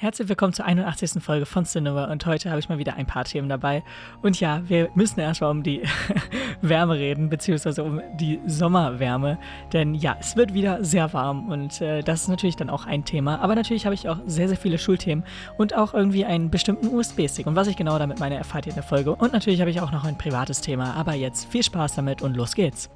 Herzlich 0.00 0.28
willkommen 0.28 0.52
zur 0.52 0.64
81. 0.64 1.20
Folge 1.20 1.44
von 1.44 1.64
Cinema 1.64 2.04
und 2.04 2.24
heute 2.24 2.50
habe 2.50 2.60
ich 2.60 2.68
mal 2.68 2.78
wieder 2.78 2.94
ein 2.94 3.08
paar 3.08 3.24
Themen 3.24 3.48
dabei. 3.48 3.82
Und 4.22 4.38
ja, 4.38 4.62
wir 4.68 4.90
müssen 4.94 5.18
erstmal 5.18 5.50
um 5.50 5.64
die 5.64 5.82
Wärme 6.62 6.94
reden, 6.94 7.28
beziehungsweise 7.28 7.82
um 7.82 8.00
die 8.14 8.38
Sommerwärme. 8.46 9.40
Denn 9.72 9.96
ja, 9.96 10.16
es 10.20 10.36
wird 10.36 10.54
wieder 10.54 10.84
sehr 10.84 11.12
warm 11.14 11.48
und 11.48 11.80
äh, 11.80 12.02
das 12.04 12.22
ist 12.22 12.28
natürlich 12.28 12.54
dann 12.54 12.70
auch 12.70 12.86
ein 12.86 13.04
Thema. 13.04 13.40
Aber 13.40 13.56
natürlich 13.56 13.86
habe 13.86 13.94
ich 13.96 14.08
auch 14.08 14.20
sehr, 14.24 14.46
sehr 14.46 14.56
viele 14.56 14.78
Schulthemen 14.78 15.24
und 15.56 15.74
auch 15.74 15.94
irgendwie 15.94 16.24
einen 16.24 16.48
bestimmten 16.48 16.94
USB-Stick. 16.94 17.48
Und 17.48 17.56
was 17.56 17.66
ich 17.66 17.76
genau 17.76 17.98
damit 17.98 18.20
meine, 18.20 18.36
erfahrt 18.36 18.66
ihr 18.66 18.70
in 18.70 18.76
der 18.76 18.84
Folge. 18.84 19.16
Und 19.16 19.32
natürlich 19.32 19.58
habe 19.60 19.70
ich 19.70 19.80
auch 19.80 19.90
noch 19.90 20.04
ein 20.04 20.16
privates 20.16 20.60
Thema. 20.60 20.94
Aber 20.94 21.14
jetzt 21.14 21.50
viel 21.50 21.64
Spaß 21.64 21.96
damit 21.96 22.22
und 22.22 22.36
los 22.36 22.54
geht's. 22.54 22.88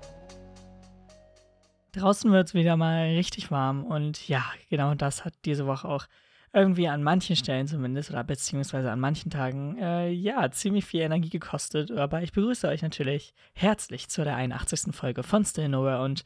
Draußen 1.97 2.31
wird 2.31 2.47
es 2.47 2.55
wieder 2.55 2.77
mal 2.77 3.07
richtig 3.07 3.51
warm 3.51 3.85
und 3.85 4.29
ja, 4.29 4.45
genau 4.71 4.95
das 4.95 5.25
hat 5.25 5.35
diese 5.45 5.67
Woche 5.67 5.89
auch 5.89 6.07
irgendwie 6.53 6.89
an 6.89 7.03
manchen 7.03 7.35
Stellen 7.37 7.67
zumindest 7.67 8.11
oder 8.11 8.25
beziehungsweise 8.25 8.91
an 8.91 9.01
manchen 9.01 9.31
Tagen, 9.31 9.79
äh, 9.79 10.11
ja, 10.11 10.51
ziemlich 10.51 10.85
viel 10.85 11.01
Energie 11.01 11.31
gekostet. 11.31 11.91
Aber 11.91 12.23
ich 12.23 12.33
begrüße 12.33 12.69
euch 12.69 12.83
natürlich 12.83 13.35
herzlich 13.55 14.09
zu 14.09 14.25
der 14.25 14.37
81. 14.37 14.95
Folge 14.95 15.23
von 15.23 15.45
Still 15.45 15.69
Nowhere 15.69 16.03
und 16.03 16.25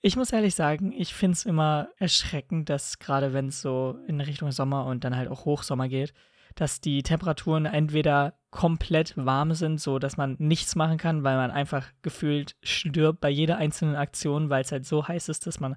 ich 0.00 0.16
muss 0.16 0.32
ehrlich 0.32 0.54
sagen, 0.54 0.92
ich 0.92 1.12
finde 1.12 1.32
es 1.34 1.44
immer 1.44 1.88
erschreckend, 1.98 2.70
dass 2.70 2.98
gerade 2.98 3.32
wenn 3.32 3.48
es 3.48 3.60
so 3.60 3.98
in 4.06 4.20
Richtung 4.20 4.52
Sommer 4.52 4.86
und 4.86 5.04
dann 5.04 5.16
halt 5.16 5.28
auch 5.28 5.44
Hochsommer 5.44 5.88
geht, 5.88 6.14
dass 6.54 6.80
die 6.80 7.02
Temperaturen 7.02 7.66
entweder 7.66 8.34
komplett 8.50 9.16
warm 9.16 9.52
sind, 9.54 9.80
so 9.80 9.98
dass 9.98 10.16
man 10.16 10.36
nichts 10.38 10.76
machen 10.76 10.98
kann, 10.98 11.24
weil 11.24 11.36
man 11.36 11.50
einfach 11.50 11.86
gefühlt 12.02 12.56
stirbt 12.62 13.20
bei 13.20 13.28
jeder 13.28 13.56
einzelnen 13.58 13.96
Aktion, 13.96 14.50
weil 14.50 14.62
es 14.62 14.72
halt 14.72 14.86
so 14.86 15.06
heiß 15.06 15.28
ist, 15.28 15.46
dass 15.46 15.60
man 15.60 15.76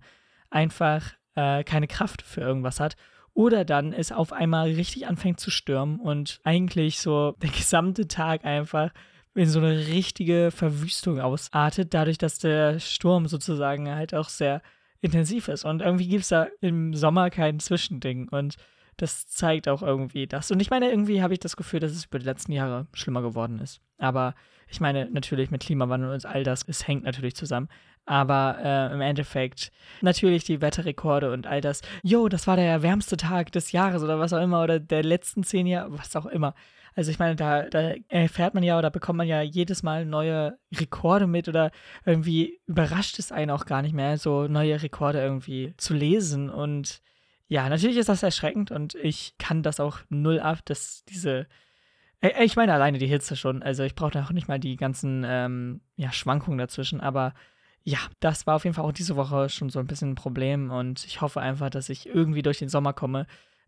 einfach 0.49 1.13
äh, 1.35 1.63
keine 1.63 1.87
Kraft 1.87 2.21
für 2.21 2.41
irgendwas 2.41 2.79
hat 2.79 2.95
oder 3.33 3.65
dann 3.65 3.93
es 3.93 4.11
auf 4.11 4.33
einmal 4.33 4.71
richtig 4.71 5.07
anfängt 5.07 5.39
zu 5.39 5.51
stürmen 5.51 5.99
und 5.99 6.39
eigentlich 6.43 6.99
so 6.99 7.35
der 7.41 7.49
gesamte 7.49 8.07
Tag 8.07 8.45
einfach 8.45 8.91
in 9.33 9.47
so 9.47 9.59
eine 9.59 9.87
richtige 9.87 10.51
Verwüstung 10.51 11.19
ausartet, 11.19 11.93
dadurch, 11.93 12.17
dass 12.17 12.37
der 12.39 12.79
Sturm 12.79 13.27
sozusagen 13.27 13.89
halt 13.89 14.13
auch 14.13 14.29
sehr 14.29 14.61
intensiv 14.99 15.47
ist. 15.47 15.65
Und 15.65 15.81
irgendwie 15.81 16.07
gibt 16.07 16.23
es 16.23 16.29
da 16.29 16.47
im 16.59 16.93
Sommer 16.93 17.29
kein 17.29 17.59
Zwischending. 17.59 18.27
Und 18.29 18.57
das 18.97 19.27
zeigt 19.27 19.67
auch 19.67 19.81
irgendwie 19.81 20.27
das. 20.27 20.51
Und 20.51 20.59
ich 20.59 20.69
meine, 20.69 20.89
irgendwie 20.89 21.21
habe 21.23 21.33
ich 21.33 21.39
das 21.39 21.57
Gefühl, 21.57 21.79
dass 21.79 21.91
es 21.91 22.05
über 22.05 22.19
die 22.19 22.25
letzten 22.25 22.51
Jahre 22.51 22.87
schlimmer 22.93 23.21
geworden 23.21 23.59
ist. 23.59 23.81
Aber 23.97 24.35
ich 24.67 24.79
meine, 24.79 25.09
natürlich 25.09 25.49
mit 25.49 25.61
Klimawandel 25.63 26.11
und 26.11 26.25
all 26.25 26.43
das, 26.43 26.63
es 26.67 26.87
hängt 26.87 27.03
natürlich 27.03 27.35
zusammen. 27.35 27.67
Aber 28.11 28.57
äh, 28.61 28.93
im 28.93 28.99
Endeffekt 28.99 29.71
natürlich 30.01 30.43
die 30.43 30.59
Wetterrekorde 30.59 31.31
und 31.31 31.47
all 31.47 31.61
das. 31.61 31.81
Jo, 32.03 32.27
das 32.27 32.45
war 32.45 32.57
der 32.57 32.83
wärmste 32.83 33.15
Tag 33.15 33.53
des 33.53 33.71
Jahres 33.71 34.03
oder 34.03 34.19
was 34.19 34.33
auch 34.33 34.41
immer 34.41 34.61
oder 34.61 34.81
der 34.81 35.01
letzten 35.01 35.43
zehn 35.43 35.65
Jahre, 35.65 35.97
was 35.97 36.13
auch 36.17 36.25
immer. 36.25 36.53
Also 36.93 37.09
ich 37.09 37.19
meine, 37.19 37.37
da, 37.37 37.69
da 37.69 37.93
erfährt 38.09 38.53
man 38.53 38.63
ja 38.63 38.77
oder 38.77 38.89
bekommt 38.89 39.15
man 39.15 39.29
ja 39.29 39.41
jedes 39.41 39.81
Mal 39.81 40.05
neue 40.05 40.57
Rekorde 40.75 41.25
mit 41.25 41.47
oder 41.47 41.71
irgendwie 42.05 42.59
überrascht 42.65 43.17
es 43.17 43.31
einen 43.31 43.49
auch 43.49 43.63
gar 43.65 43.81
nicht 43.81 43.93
mehr, 43.93 44.17
so 44.17 44.45
neue 44.49 44.83
Rekorde 44.83 45.21
irgendwie 45.21 45.73
zu 45.77 45.93
lesen. 45.93 46.49
Und 46.49 47.01
ja, 47.47 47.69
natürlich 47.69 47.95
ist 47.95 48.09
das 48.09 48.23
erschreckend 48.23 48.71
und 48.71 48.93
ich 48.95 49.35
kann 49.37 49.63
das 49.63 49.79
auch 49.79 49.99
null 50.09 50.41
ab, 50.41 50.65
dass 50.65 51.05
diese 51.05 51.47
ich 52.41 52.57
meine 52.57 52.73
alleine 52.73 52.97
die 52.97 53.07
Hitze 53.07 53.37
schon. 53.37 53.63
Also 53.63 53.83
ich 53.83 53.95
brauche 53.95 54.11
da 54.11 54.25
auch 54.25 54.31
nicht 54.31 54.49
mal 54.49 54.59
die 54.59 54.75
ganzen 54.75 55.23
ähm, 55.25 55.79
ja, 55.95 56.11
Schwankungen 56.11 56.59
dazwischen. 56.59 56.99
Aber 56.99 57.33
ja, 57.83 57.99
das 58.19 58.45
war 58.45 58.55
auf 58.55 58.63
jeden 58.63 58.75
Fall 58.75 58.85
auch 58.85 58.91
diese 58.91 59.15
Woche 59.15 59.49
schon 59.49 59.69
so 59.69 59.79
ein 59.79 59.87
bisschen 59.87 60.11
ein 60.11 60.15
Problem 60.15 60.69
und 60.71 61.05
ich 61.05 61.21
hoffe 61.21 61.41
einfach, 61.41 61.69
dass 61.69 61.89
ich 61.89 62.07
irgendwie 62.07 62.43
durch 62.43 62.59
den 62.59 62.69
Sommer 62.69 62.93
komme. 62.93 63.25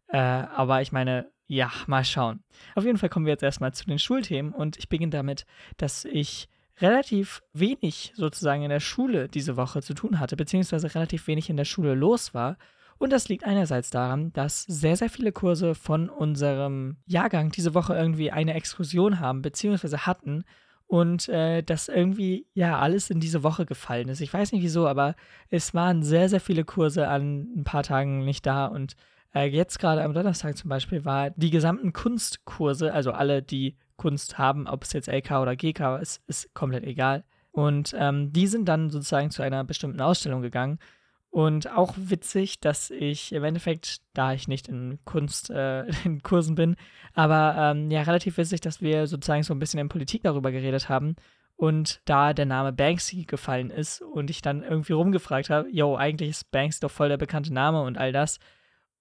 Äh, 0.07 0.17
aber 0.17 0.81
ich 0.81 0.91
meine, 0.91 1.31
ja, 1.47 1.71
mal 1.87 2.05
schauen. 2.05 2.43
Auf 2.75 2.85
jeden 2.85 2.97
Fall 2.97 3.09
kommen 3.09 3.25
wir 3.25 3.33
jetzt 3.33 3.43
erstmal 3.43 3.73
zu 3.73 3.85
den 3.85 3.99
Schulthemen 3.99 4.53
und 4.53 4.77
ich 4.77 4.89
beginne 4.89 5.11
damit, 5.11 5.45
dass 5.77 6.05
ich 6.05 6.47
relativ 6.79 7.41
wenig 7.53 8.13
sozusagen 8.15 8.63
in 8.63 8.69
der 8.69 8.79
Schule 8.79 9.29
diese 9.29 9.57
Woche 9.57 9.81
zu 9.81 9.93
tun 9.93 10.19
hatte, 10.19 10.35
beziehungsweise 10.35 10.93
relativ 10.93 11.27
wenig 11.27 11.49
in 11.49 11.57
der 11.57 11.65
Schule 11.65 11.95
los 11.95 12.33
war. 12.33 12.57
Und 12.97 13.11
das 13.11 13.27
liegt 13.29 13.43
einerseits 13.43 13.89
daran, 13.89 14.31
dass 14.33 14.63
sehr, 14.63 14.95
sehr 14.95 15.09
viele 15.09 15.31
Kurse 15.31 15.75
von 15.75 16.09
unserem 16.09 16.97
Jahrgang 17.05 17.51
diese 17.51 17.73
Woche 17.73 17.95
irgendwie 17.95 18.31
eine 18.31 18.53
Exkursion 18.53 19.19
haben, 19.19 19.41
beziehungsweise 19.41 20.05
hatten 20.05 20.45
und 20.93 21.27
äh, 21.27 21.63
das 21.63 21.87
irgendwie 21.87 22.45
ja 22.53 22.77
alles 22.77 23.09
in 23.09 23.19
diese 23.19 23.41
Woche 23.41 23.65
gefallen 23.65 24.09
ist. 24.09 24.21
Ich 24.21 24.31
weiß 24.31 24.51
nicht 24.51 24.61
wieso, 24.61 24.87
aber 24.87 25.15
es 25.49 25.73
waren 25.73 26.03
sehr, 26.03 26.29
sehr 26.29 26.39
viele 26.39 26.65
Kurse 26.65 27.07
an 27.07 27.47
ein 27.55 27.63
paar 27.63 27.81
Tagen 27.81 28.23
nicht 28.23 28.45
da 28.45 28.67
und 28.67 28.95
äh, 29.33 29.45
jetzt 29.45 29.79
gerade 29.79 30.03
am 30.03 30.13
Donnerstag 30.13 30.55
zum 30.55 30.69
Beispiel 30.69 31.03
war 31.03 31.31
die 31.31 31.49
gesamten 31.49 31.93
Kunstkurse, 31.93 32.93
also 32.93 33.11
alle, 33.11 33.41
die 33.41 33.75
Kunst 33.95 34.37
haben, 34.37 34.67
ob 34.67 34.83
es 34.83 34.93
jetzt 34.93 35.07
LK 35.07 35.31
oder 35.41 35.55
GK 35.55 35.97
ist, 35.97 36.21
ist 36.27 36.53
komplett 36.53 36.83
egal. 36.83 37.23
Und 37.51 37.95
ähm, 37.97 38.31
die 38.31 38.45
sind 38.45 38.65
dann 38.69 38.91
sozusagen 38.91 39.31
zu 39.31 39.41
einer 39.41 39.63
bestimmten 39.63 39.99
Ausstellung 39.99 40.43
gegangen. 40.43 40.77
Und 41.33 41.71
auch 41.71 41.95
witzig, 41.97 42.59
dass 42.59 42.91
ich 42.91 43.31
im 43.33 43.43
Endeffekt, 43.43 44.01
da 44.13 44.33
ich 44.33 44.47
nicht 44.47 44.67
in 44.67 44.99
Kunst, 45.03 45.49
äh, 45.49 45.83
in 46.05 46.21
Kursen 46.21 46.53
bin, 46.53 46.75
aber 47.15 47.55
ähm, 47.57 47.89
ja, 47.89 48.03
relativ 48.03 48.37
witzig, 48.37 48.61
dass 48.61 48.83
wir 48.83 49.07
sozusagen 49.07 49.41
so 49.41 49.51
ein 49.51 49.57
bisschen 49.57 49.79
in 49.79 49.89
Politik 49.89 50.21
darüber 50.21 50.51
geredet 50.51 50.89
haben 50.89 51.15
und 51.55 52.01
da 52.05 52.33
der 52.33 52.45
Name 52.45 52.71
Banksy 52.71 53.23
gefallen 53.23 53.71
ist 53.71 53.99
und 53.99 54.29
ich 54.29 54.43
dann 54.43 54.61
irgendwie 54.61 54.93
rumgefragt 54.93 55.49
habe, 55.49 55.67
yo, 55.71 55.95
eigentlich 55.95 56.29
ist 56.29 56.51
Banksy 56.51 56.81
doch 56.81 56.91
voll 56.91 57.09
der 57.09 57.17
bekannte 57.17 57.51
Name 57.51 57.81
und 57.81 57.97
all 57.97 58.11
das. 58.11 58.37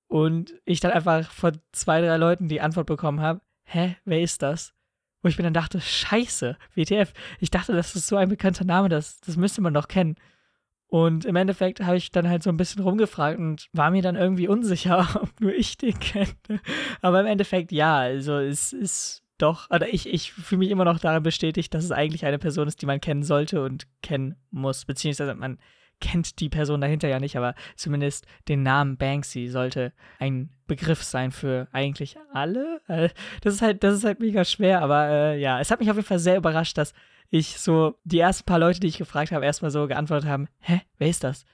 Und 0.06 0.54
ich 0.64 0.80
dann 0.80 0.90
einfach 0.90 1.30
von 1.30 1.58
zwei, 1.72 2.00
drei 2.00 2.16
Leuten 2.16 2.48
die 2.48 2.62
Antwort 2.62 2.86
bekommen 2.86 3.20
habe, 3.20 3.42
hä, 3.64 3.96
wer 4.06 4.22
ist 4.22 4.40
das? 4.40 4.72
Wo 5.20 5.28
ich 5.28 5.36
mir 5.36 5.44
dann 5.44 5.52
dachte, 5.52 5.82
scheiße, 5.82 6.56
WTF, 6.74 7.12
ich 7.40 7.50
dachte, 7.50 7.74
das 7.74 7.94
ist 7.94 8.06
so 8.06 8.16
ein 8.16 8.30
bekannter 8.30 8.64
Name, 8.64 8.88
das, 8.88 9.20
das 9.20 9.36
müsste 9.36 9.60
man 9.60 9.74
doch 9.74 9.86
kennen. 9.86 10.16
Und 10.92 11.24
im 11.24 11.36
Endeffekt 11.36 11.80
habe 11.80 11.96
ich 11.96 12.10
dann 12.10 12.28
halt 12.28 12.42
so 12.42 12.50
ein 12.50 12.58
bisschen 12.58 12.82
rumgefragt 12.82 13.38
und 13.38 13.66
war 13.72 13.90
mir 13.90 14.02
dann 14.02 14.14
irgendwie 14.14 14.46
unsicher, 14.46 15.08
ob 15.22 15.40
nur 15.40 15.54
ich 15.54 15.78
den 15.78 15.98
kenne. 15.98 16.34
Aber 17.00 17.18
im 17.18 17.26
Endeffekt 17.26 17.72
ja, 17.72 17.96
also 17.96 18.36
es 18.36 18.74
ist 18.74 19.22
doch, 19.38 19.70
oder 19.70 19.88
ich, 19.88 20.06
ich 20.06 20.32
fühle 20.32 20.58
mich 20.58 20.68
immer 20.68 20.84
noch 20.84 20.98
daran 20.98 21.22
bestätigt, 21.22 21.72
dass 21.72 21.84
es 21.84 21.92
eigentlich 21.92 22.26
eine 22.26 22.38
Person 22.38 22.68
ist, 22.68 22.82
die 22.82 22.86
man 22.86 23.00
kennen 23.00 23.22
sollte 23.22 23.64
und 23.64 23.86
kennen 24.02 24.36
muss. 24.50 24.84
Beziehungsweise 24.84 25.34
man 25.34 25.58
kennt 26.02 26.40
die 26.40 26.50
Person 26.50 26.82
dahinter 26.82 27.08
ja 27.08 27.20
nicht, 27.20 27.38
aber 27.38 27.54
zumindest 27.74 28.26
den 28.48 28.62
Namen 28.62 28.98
Banksy 28.98 29.48
sollte 29.48 29.94
ein 30.18 30.50
Begriff 30.66 31.02
sein 31.02 31.32
für 31.32 31.68
eigentlich 31.72 32.18
alle. 32.34 32.82
Äh, 32.86 33.08
das 33.40 33.54
ist 33.54 33.62
halt, 33.62 33.82
das 33.82 33.94
ist 33.94 34.04
halt 34.04 34.20
mega 34.20 34.44
schwer, 34.44 34.82
aber 34.82 35.08
äh, 35.08 35.40
ja, 35.40 35.58
es 35.58 35.70
hat 35.70 35.80
mich 35.80 35.88
auf 35.88 35.96
jeden 35.96 36.06
Fall 36.06 36.18
sehr 36.18 36.36
überrascht, 36.36 36.76
dass 36.76 36.92
ich 37.32 37.58
so 37.58 37.98
die 38.04 38.18
ersten 38.18 38.44
paar 38.44 38.58
Leute, 38.58 38.78
die 38.78 38.88
ich 38.88 38.98
gefragt 38.98 39.32
habe, 39.32 39.46
erstmal 39.46 39.70
so 39.70 39.88
geantwortet 39.88 40.28
haben, 40.28 40.48
hä, 40.60 40.82
wer 40.98 41.08
ist 41.08 41.24
das? 41.24 41.46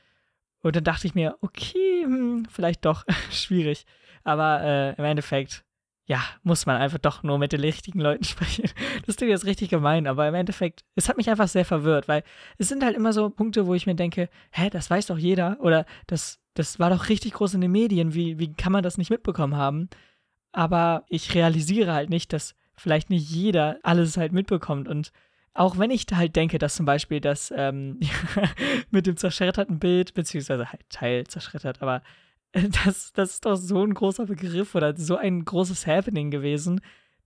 Und 0.61 0.75
dann 0.75 0.83
dachte 0.83 1.07
ich 1.07 1.15
mir, 1.15 1.37
okay, 1.41 2.03
hm, 2.03 2.47
vielleicht 2.51 2.85
doch 2.85 3.05
schwierig. 3.31 3.87
Aber 4.25 4.61
äh, 4.61 4.95
im 4.97 5.05
Endeffekt, 5.05 5.65
ja, 6.07 6.21
muss 6.43 6.67
man 6.67 6.79
einfach 6.79 6.99
doch 6.99 7.23
nur 7.23 7.39
mit 7.39 7.53
den 7.53 7.61
richtigen 7.61 8.01
Leuten 8.01 8.25
sprechen. 8.25 8.69
Das 9.07 9.15
klingt 9.15 9.31
jetzt 9.31 9.45
richtig 9.45 9.71
gemein, 9.71 10.09
aber 10.09 10.27
im 10.27 10.35
Endeffekt, 10.35 10.85
es 10.97 11.09
hat 11.09 11.17
mich 11.17 11.31
einfach 11.31 11.47
sehr 11.47 11.65
verwirrt, 11.65 12.09
weil 12.09 12.25
es 12.59 12.67
sind 12.67 12.83
halt 12.83 12.97
immer 12.97 13.13
so 13.13 13.31
Punkte, 13.31 13.69
wo 13.69 13.75
ich 13.75 13.87
mir 13.87 13.95
denke, 13.95 14.29
hä, 14.51 14.71
das 14.71 14.91
weiß 14.91 15.07
doch 15.07 15.19
jeder 15.19 15.59
oder 15.61 15.87
das, 16.09 16.41
das 16.55 16.81
war 16.81 16.91
doch 16.91 17.09
richtig 17.09 17.35
groß 17.35 17.55
in 17.55 17.61
den 17.61 17.71
Medien, 17.71 18.15
wie, 18.15 18.41
wie 18.41 18.53
kann 18.53 18.73
man 18.73 18.83
das 18.83 18.99
nicht 18.99 19.11
mitbekommen 19.11 19.55
haben? 19.55 19.89
Aber 20.51 21.05
ich 21.09 21.37
realisiere 21.37 21.93
halt 21.93 22.11
nicht, 22.11 22.33
dass 22.33 22.57
vielleicht 22.75 23.11
nicht 23.11 23.31
jeder 23.31 23.79
alles 23.85 24.17
halt 24.17 24.33
mitbekommt 24.33 24.89
und 24.89 25.13
auch 25.59 25.77
wenn 25.77 25.91
ich 25.91 26.07
halt 26.13 26.37
denke, 26.37 26.59
dass 26.59 26.77
zum 26.77 26.87
Beispiel 26.87 27.21
das 27.21 27.53
ähm, 27.55 27.99
mit 28.91 29.07
dem 29.07 29.17
zerschredderten 29.17 29.79
Bild, 29.81 30.15
beziehungsweise 30.15 30.71
halt 30.71 30.89
Teil 30.89 31.27
zerschreddert, 31.27 31.83
aber 31.83 32.03
äh, 32.53 32.69
das, 32.85 33.13
das 33.13 33.35
ist 33.35 33.45
doch 33.45 33.57
so 33.57 33.83
ein 33.83 33.95
großer 33.95 34.27
Begriff 34.27 34.75
oder 34.77 34.97
so 34.97 35.17
ein 35.17 35.45
großes 35.45 35.87
Happening 35.87 36.31
gewesen. 36.31 36.81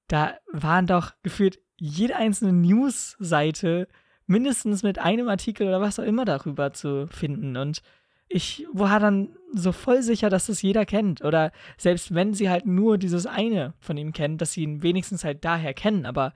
Da 0.09 0.35
waren 0.51 0.87
doch 0.87 1.13
gefühlt 1.23 1.59
jede 1.77 2.17
einzelne 2.17 2.53
News-Seite 2.53 3.87
mindestens 4.27 4.83
mit 4.83 4.99
einem 4.99 5.29
Artikel 5.29 5.67
oder 5.67 5.81
was 5.81 5.99
auch 5.99 6.05
immer 6.05 6.25
darüber 6.25 6.73
zu 6.73 7.09
finden. 7.09 7.57
Und 7.59 7.83
ich 8.29 8.67
war 8.73 8.99
dann 8.99 9.37
so 9.53 9.73
voll 9.73 10.03
sicher, 10.03 10.31
dass 10.31 10.47
das 10.47 10.63
jeder 10.63 10.87
kennt. 10.87 11.23
Oder 11.23 11.53
selbst 11.77 12.15
wenn 12.15 12.33
sie 12.33 12.49
halt 12.49 12.65
nur 12.65 12.97
dieses 12.97 13.27
eine 13.27 13.75
von 13.79 13.99
ihm 13.99 14.13
kennen, 14.15 14.39
dass 14.39 14.53
sie 14.53 14.63
ihn 14.63 14.83
wenigstens 14.83 15.23
halt 15.23 15.45
daher 15.45 15.75
kennen. 15.75 16.07
Aber 16.07 16.33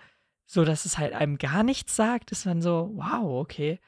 so 0.46 0.64
dass 0.64 0.84
es 0.84 0.98
halt 0.98 1.12
einem 1.12 1.38
gar 1.38 1.62
nichts 1.62 1.96
sagt, 1.96 2.32
ist 2.32 2.46
man 2.46 2.62
so, 2.62 2.92
wow, 2.94 3.40
okay. 3.40 3.80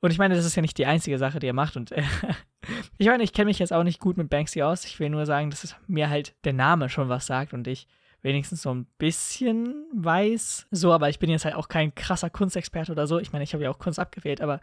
Und 0.00 0.10
ich 0.10 0.18
meine, 0.18 0.34
das 0.34 0.44
ist 0.44 0.56
ja 0.56 0.62
nicht 0.62 0.78
die 0.78 0.86
einzige 0.86 1.18
Sache, 1.18 1.38
die 1.38 1.46
er 1.46 1.52
macht. 1.52 1.76
Und 1.76 1.92
äh, 1.92 2.02
ich 2.98 3.06
meine, 3.06 3.22
ich 3.22 3.32
kenne 3.32 3.46
mich 3.46 3.58
jetzt 3.58 3.72
auch 3.72 3.82
nicht 3.82 4.00
gut 4.00 4.16
mit 4.16 4.30
Banksy 4.30 4.62
aus. 4.62 4.84
Ich 4.84 4.98
will 4.98 5.10
nur 5.10 5.26
sagen, 5.26 5.50
dass 5.50 5.76
mir 5.86 6.10
halt 6.10 6.34
der 6.44 6.52
Name 6.52 6.88
schon 6.88 7.08
was 7.08 7.26
sagt 7.26 7.52
und 7.52 7.66
ich 7.66 7.86
wenigstens 8.22 8.62
so 8.62 8.74
ein 8.74 8.86
bisschen 8.98 9.86
weiß. 9.94 10.66
So, 10.70 10.92
aber 10.92 11.08
ich 11.08 11.18
bin 11.18 11.30
jetzt 11.30 11.44
halt 11.44 11.54
auch 11.54 11.68
kein 11.68 11.94
krasser 11.94 12.30
Kunstexperte 12.30 12.92
oder 12.92 13.06
so. 13.06 13.18
Ich 13.18 13.32
meine, 13.32 13.44
ich 13.44 13.52
habe 13.52 13.64
ja 13.64 13.70
auch 13.70 13.78
Kunst 13.78 13.98
abgewählt, 13.98 14.40
aber 14.40 14.60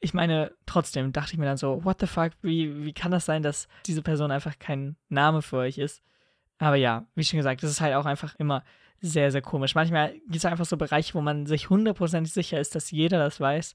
ich 0.00 0.12
meine, 0.12 0.52
trotzdem 0.66 1.12
dachte 1.12 1.32
ich 1.32 1.38
mir 1.38 1.46
dann 1.46 1.56
so, 1.56 1.84
what 1.84 2.00
the 2.00 2.06
fuck, 2.06 2.32
wie, 2.42 2.84
wie 2.84 2.92
kann 2.92 3.12
das 3.12 3.24
sein, 3.24 3.42
dass 3.42 3.68
diese 3.86 4.02
Person 4.02 4.30
einfach 4.30 4.58
kein 4.58 4.96
Name 5.08 5.42
für 5.42 5.58
euch 5.58 5.78
ist? 5.78 6.02
Aber 6.58 6.76
ja, 6.76 7.06
wie 7.14 7.24
schon 7.24 7.38
gesagt, 7.38 7.62
das 7.62 7.70
ist 7.70 7.80
halt 7.80 7.94
auch 7.94 8.06
einfach 8.06 8.34
immer 8.36 8.64
sehr, 9.00 9.30
sehr 9.30 9.42
komisch. 9.42 9.74
Manchmal 9.74 10.12
gibt 10.12 10.36
es 10.36 10.44
einfach 10.44 10.64
so 10.64 10.76
Bereiche, 10.76 11.14
wo 11.14 11.20
man 11.20 11.46
sich 11.46 11.70
hundertprozentig 11.70 12.32
sicher 12.32 12.60
ist, 12.60 12.74
dass 12.74 12.90
jeder 12.90 13.18
das 13.18 13.40
weiß. 13.40 13.74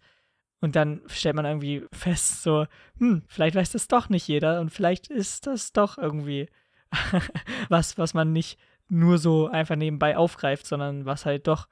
Und 0.60 0.76
dann 0.76 1.02
stellt 1.08 1.36
man 1.36 1.46
irgendwie 1.46 1.86
fest, 1.92 2.44
so, 2.44 2.66
hm, 3.00 3.24
vielleicht 3.28 3.56
weiß 3.56 3.72
das 3.72 3.88
doch 3.88 4.10
nicht 4.10 4.28
jeder 4.28 4.60
und 4.60 4.70
vielleicht 4.70 5.08
ist 5.08 5.48
das 5.48 5.74
doch 5.74 5.98
irgendwie 5.98 6.48
was, 7.70 7.98
was 7.98 8.14
man 8.14 8.32
nicht 8.32 8.60
nur 8.88 9.18
so 9.18 9.48
einfach 9.48 9.76
nebenbei 9.76 10.18
aufgreift, 10.18 10.68
sondern 10.68 11.06
was 11.06 11.26
halt 11.26 11.48
doch 11.48 11.68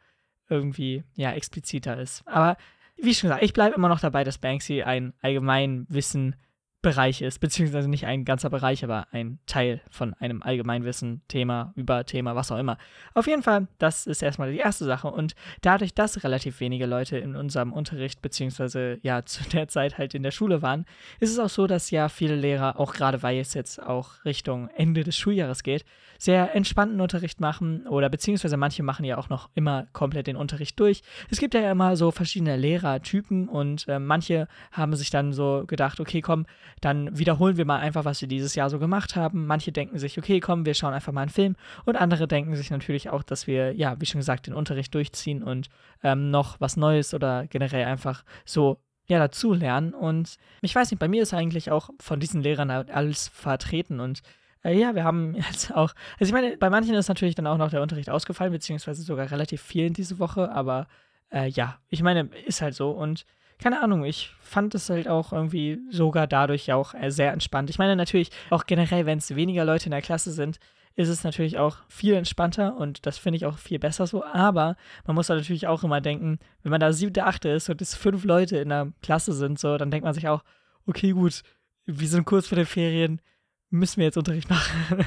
irgendwie, 0.49 1.03
ja, 1.15 1.31
expliziter 1.33 1.99
ist. 1.99 2.27
Aber 2.27 2.57
wie 2.97 3.13
schon 3.13 3.29
gesagt, 3.29 3.43
ich 3.43 3.53
bleibe 3.53 3.75
immer 3.75 3.89
noch 3.89 3.99
dabei, 3.99 4.23
dass 4.23 4.39
Banksy 4.39 4.81
ein 4.81 5.13
Allgemeinwissen 5.21 6.35
Bereich 6.81 7.21
ist, 7.21 7.39
beziehungsweise 7.39 7.89
nicht 7.89 8.05
ein 8.05 8.23
ganzer 8.23 8.49
Bereich, 8.49 8.85
aber 8.85 9.07
ein 9.11 9.39
Teil 9.45 9.81
von 9.89 10.13
einem 10.13 10.41
Allgemeinwissen, 10.41 11.21
Thema, 11.27 11.73
über 11.75 12.05
Thema, 12.05 12.35
was 12.37 12.53
auch 12.53 12.57
immer. 12.57 12.77
Auf 13.13 13.27
jeden 13.27 13.43
Fall, 13.43 13.67
das 13.79 14.07
ist 14.07 14.23
erstmal 14.23 14.53
die 14.53 14.59
erste 14.59 14.85
Sache 14.85 15.09
und 15.09 15.35
dadurch, 15.61 15.93
dass 15.93 16.23
relativ 16.23 16.61
wenige 16.61 16.85
Leute 16.85 17.17
in 17.17 17.35
unserem 17.35 17.73
Unterricht, 17.73 18.21
beziehungsweise 18.21 18.97
ja 19.01 19.23
zu 19.25 19.43
der 19.49 19.67
Zeit 19.67 19.97
halt 19.97 20.13
in 20.13 20.23
der 20.23 20.31
Schule 20.31 20.61
waren, 20.61 20.85
ist 21.19 21.31
es 21.31 21.39
auch 21.39 21.49
so, 21.49 21.67
dass 21.67 21.91
ja 21.91 22.07
viele 22.07 22.35
Lehrer, 22.35 22.79
auch 22.79 22.93
gerade 22.93 23.21
weil 23.23 23.39
es 23.39 23.53
jetzt 23.53 23.83
auch 23.83 24.23
Richtung 24.23 24.69
Ende 24.69 25.03
des 25.03 25.17
Schuljahres 25.17 25.63
geht, 25.63 25.83
sehr 26.17 26.55
entspannten 26.55 27.01
Unterricht 27.01 27.41
machen 27.41 27.87
oder 27.87 28.09
beziehungsweise 28.09 28.57
manche 28.57 28.83
machen 28.83 29.05
ja 29.05 29.17
auch 29.17 29.29
noch 29.29 29.49
immer 29.55 29.87
komplett 29.93 30.27
den 30.27 30.35
Unterricht 30.35 30.79
durch. 30.79 31.01
Es 31.29 31.39
gibt 31.39 31.53
ja 31.53 31.71
immer 31.71 31.95
so 31.95 32.11
verschiedene 32.11 32.57
Lehrertypen 32.57 33.49
und 33.49 33.87
äh, 33.87 33.99
manche 33.99 34.47
haben 34.71 34.95
sich 34.95 35.09
dann 35.09 35.33
so 35.33 35.63
gedacht, 35.65 35.99
okay, 35.99 36.21
komm, 36.21 36.45
dann 36.81 37.17
wiederholen 37.17 37.57
wir 37.57 37.65
mal 37.65 37.79
einfach, 37.79 38.05
was 38.05 38.21
wir 38.21 38.27
dieses 38.27 38.55
Jahr 38.55 38.69
so 38.69 38.79
gemacht 38.79 39.15
haben. 39.15 39.45
Manche 39.45 39.71
denken 39.71 39.97
sich, 39.97 40.17
okay, 40.17 40.39
komm, 40.39 40.65
wir 40.65 40.73
schauen 40.73 40.93
einfach 40.93 41.11
mal 41.11 41.21
einen 41.21 41.29
Film. 41.29 41.55
Und 41.85 41.95
andere 41.95 42.27
denken 42.27 42.55
sich 42.55 42.71
natürlich 42.71 43.09
auch, 43.09 43.23
dass 43.23 43.47
wir, 43.47 43.73
ja, 43.73 43.99
wie 43.99 44.05
schon 44.05 44.19
gesagt, 44.19 44.47
den 44.47 44.53
Unterricht 44.53 44.93
durchziehen 44.93 45.43
und 45.43 45.69
ähm, 46.03 46.31
noch 46.31 46.59
was 46.59 46.77
Neues 46.77 47.13
oder 47.13 47.47
generell 47.47 47.85
einfach 47.85 48.23
so 48.45 48.79
ja, 49.07 49.19
dazu 49.19 49.53
lernen. 49.53 49.93
Und 49.93 50.37
ich 50.61 50.73
weiß 50.73 50.91
nicht, 50.91 50.99
bei 50.99 51.07
mir 51.07 51.23
ist 51.23 51.33
eigentlich 51.33 51.71
auch 51.71 51.89
von 51.99 52.19
diesen 52.19 52.41
Lehrern 52.41 52.69
alles 52.69 53.27
vertreten. 53.29 53.99
Und 53.99 54.21
äh, 54.63 54.77
ja, 54.77 54.95
wir 54.95 55.03
haben 55.03 55.35
jetzt 55.51 55.73
auch, 55.73 55.93
also 56.19 56.29
ich 56.29 56.31
meine, 56.31 56.57
bei 56.57 56.69
manchen 56.69 56.93
ist 56.95 57.09
natürlich 57.09 57.35
dann 57.35 57.47
auch 57.47 57.57
noch 57.57 57.71
der 57.71 57.81
Unterricht 57.81 58.09
ausgefallen, 58.09 58.51
beziehungsweise 58.51 59.01
sogar 59.01 59.31
relativ 59.31 59.61
vielen 59.61 59.93
diese 59.93 60.19
Woche, 60.19 60.51
aber 60.51 60.87
äh, 61.31 61.49
ja, 61.49 61.79
ich 61.89 62.01
meine, 62.01 62.29
ist 62.45 62.61
halt 62.61 62.75
so. 62.75 62.91
Und 62.91 63.25
keine 63.61 63.81
Ahnung, 63.81 64.05
ich 64.05 64.33
fand 64.41 64.73
es 64.73 64.89
halt 64.89 65.07
auch 65.07 65.33
irgendwie 65.33 65.79
sogar 65.91 66.27
dadurch 66.27 66.71
auch 66.71 66.93
äh, 66.93 67.11
sehr 67.11 67.33
entspannt. 67.33 67.69
Ich 67.69 67.77
meine 67.77 67.95
natürlich 67.95 68.31
auch 68.49 68.65
generell, 68.65 69.05
wenn 69.05 69.17
es 69.17 69.35
weniger 69.35 69.65
Leute 69.65 69.85
in 69.85 69.91
der 69.91 70.01
Klasse 70.01 70.31
sind, 70.31 70.59
ist 70.95 71.09
es 71.09 71.23
natürlich 71.23 71.57
auch 71.57 71.77
viel 71.87 72.13
entspannter 72.13 72.75
und 72.75 73.05
das 73.05 73.17
finde 73.17 73.37
ich 73.37 73.45
auch 73.45 73.57
viel 73.57 73.79
besser 73.79 74.07
so. 74.07 74.23
Aber 74.23 74.75
man 75.05 75.15
muss 75.15 75.29
natürlich 75.29 75.67
auch 75.67 75.83
immer 75.83 76.01
denken, 76.01 76.39
wenn 76.63 76.71
man 76.71 76.79
da 76.79 76.91
siebte, 76.93 77.25
achte 77.25 77.49
ist 77.49 77.69
und 77.69 77.81
es 77.81 77.95
fünf 77.95 78.23
Leute 78.23 78.57
in 78.57 78.69
der 78.69 78.91
Klasse 79.01 79.33
sind, 79.33 79.59
so, 79.59 79.77
dann 79.77 79.91
denkt 79.91 80.05
man 80.05 80.13
sich 80.13 80.27
auch, 80.27 80.43
okay, 80.85 81.11
gut, 81.11 81.43
wir 81.85 82.07
sind 82.07 82.25
kurz 82.25 82.47
vor 82.47 82.55
den 82.55 82.65
Ferien, 82.65 83.21
müssen 83.69 83.97
wir 83.97 84.05
jetzt 84.05 84.17
Unterricht 84.17 84.49
machen. 84.49 85.05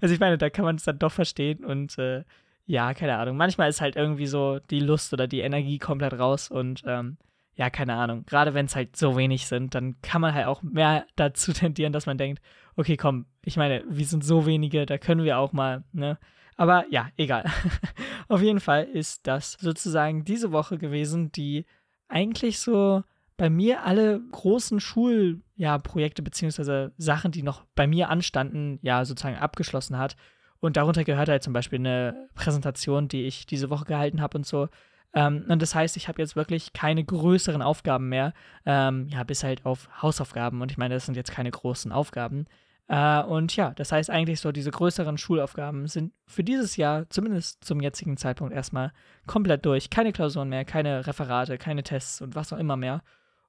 also 0.00 0.14
ich 0.14 0.20
meine, 0.20 0.38
da 0.38 0.50
kann 0.50 0.64
man 0.64 0.76
es 0.76 0.84
dann 0.84 0.98
doch 0.98 1.12
verstehen 1.12 1.64
und 1.64 1.98
äh, 1.98 2.24
ja, 2.64 2.92
keine 2.94 3.16
Ahnung. 3.16 3.36
Manchmal 3.36 3.70
ist 3.70 3.80
halt 3.80 3.96
irgendwie 3.96 4.26
so 4.26 4.58
die 4.70 4.80
Lust 4.80 5.12
oder 5.12 5.26
die 5.26 5.40
Energie 5.40 5.78
komplett 5.78 6.12
raus 6.12 6.50
und 6.50 6.82
ähm, 6.86 7.16
ja, 7.58 7.70
keine 7.70 7.94
Ahnung, 7.94 8.24
gerade 8.24 8.54
wenn 8.54 8.66
es 8.66 8.76
halt 8.76 8.96
so 8.96 9.16
wenig 9.16 9.48
sind, 9.48 9.74
dann 9.74 10.00
kann 10.00 10.20
man 10.20 10.32
halt 10.32 10.46
auch 10.46 10.62
mehr 10.62 11.06
dazu 11.16 11.52
tendieren, 11.52 11.92
dass 11.92 12.06
man 12.06 12.16
denkt, 12.16 12.40
okay, 12.76 12.96
komm, 12.96 13.26
ich 13.44 13.56
meine, 13.56 13.84
wir 13.88 14.06
sind 14.06 14.24
so 14.24 14.46
wenige, 14.46 14.86
da 14.86 14.96
können 14.96 15.24
wir 15.24 15.38
auch 15.38 15.52
mal, 15.52 15.82
ne? 15.92 16.18
Aber 16.56 16.86
ja, 16.90 17.08
egal. 17.16 17.44
Auf 18.28 18.42
jeden 18.42 18.60
Fall 18.60 18.84
ist 18.84 19.26
das 19.26 19.52
sozusagen 19.60 20.24
diese 20.24 20.50
Woche 20.50 20.78
gewesen, 20.78 21.30
die 21.30 21.66
eigentlich 22.08 22.58
so 22.58 23.02
bei 23.36 23.48
mir 23.48 23.84
alle 23.84 24.20
großen 24.32 24.80
Schulprojekte 24.80 26.22
ja, 26.22 26.24
beziehungsweise 26.24 26.92
Sachen, 26.96 27.30
die 27.30 27.44
noch 27.44 27.64
bei 27.76 27.86
mir 27.86 28.08
anstanden, 28.08 28.80
ja 28.82 29.04
sozusagen 29.04 29.36
abgeschlossen 29.36 29.98
hat. 29.98 30.16
Und 30.58 30.76
darunter 30.76 31.04
gehört 31.04 31.28
halt 31.28 31.44
zum 31.44 31.52
Beispiel 31.52 31.78
eine 31.78 32.28
Präsentation, 32.34 33.06
die 33.06 33.24
ich 33.24 33.46
diese 33.46 33.70
Woche 33.70 33.84
gehalten 33.84 34.20
habe 34.20 34.38
und 34.38 34.46
so. 34.46 34.68
Ähm, 35.14 35.44
und 35.48 35.62
das 35.62 35.74
heißt, 35.74 35.96
ich 35.96 36.08
habe 36.08 36.20
jetzt 36.20 36.36
wirklich 36.36 36.72
keine 36.72 37.04
größeren 37.04 37.62
Aufgaben 37.62 38.08
mehr, 38.08 38.32
ähm, 38.66 39.08
ja, 39.08 39.24
bis 39.24 39.44
halt 39.44 39.64
auf 39.64 39.88
Hausaufgaben. 40.02 40.60
Und 40.60 40.70
ich 40.70 40.78
meine, 40.78 40.94
das 40.94 41.06
sind 41.06 41.16
jetzt 41.16 41.30
keine 41.30 41.50
großen 41.50 41.92
Aufgaben. 41.92 42.46
Äh, 42.88 43.22
und 43.22 43.54
ja, 43.56 43.72
das 43.74 43.92
heißt 43.92 44.10
eigentlich 44.10 44.40
so, 44.40 44.52
diese 44.52 44.70
größeren 44.70 45.18
Schulaufgaben 45.18 45.86
sind 45.86 46.12
für 46.26 46.44
dieses 46.44 46.76
Jahr, 46.76 47.08
zumindest 47.10 47.64
zum 47.64 47.80
jetzigen 47.80 48.16
Zeitpunkt, 48.16 48.54
erstmal 48.54 48.92
komplett 49.26 49.64
durch. 49.64 49.90
Keine 49.90 50.12
Klausuren 50.12 50.48
mehr, 50.48 50.64
keine 50.64 51.06
Referate, 51.06 51.58
keine 51.58 51.82
Tests 51.82 52.20
und 52.20 52.34
was 52.34 52.52
auch 52.52 52.58
immer 52.58 52.76
mehr. 52.76 53.02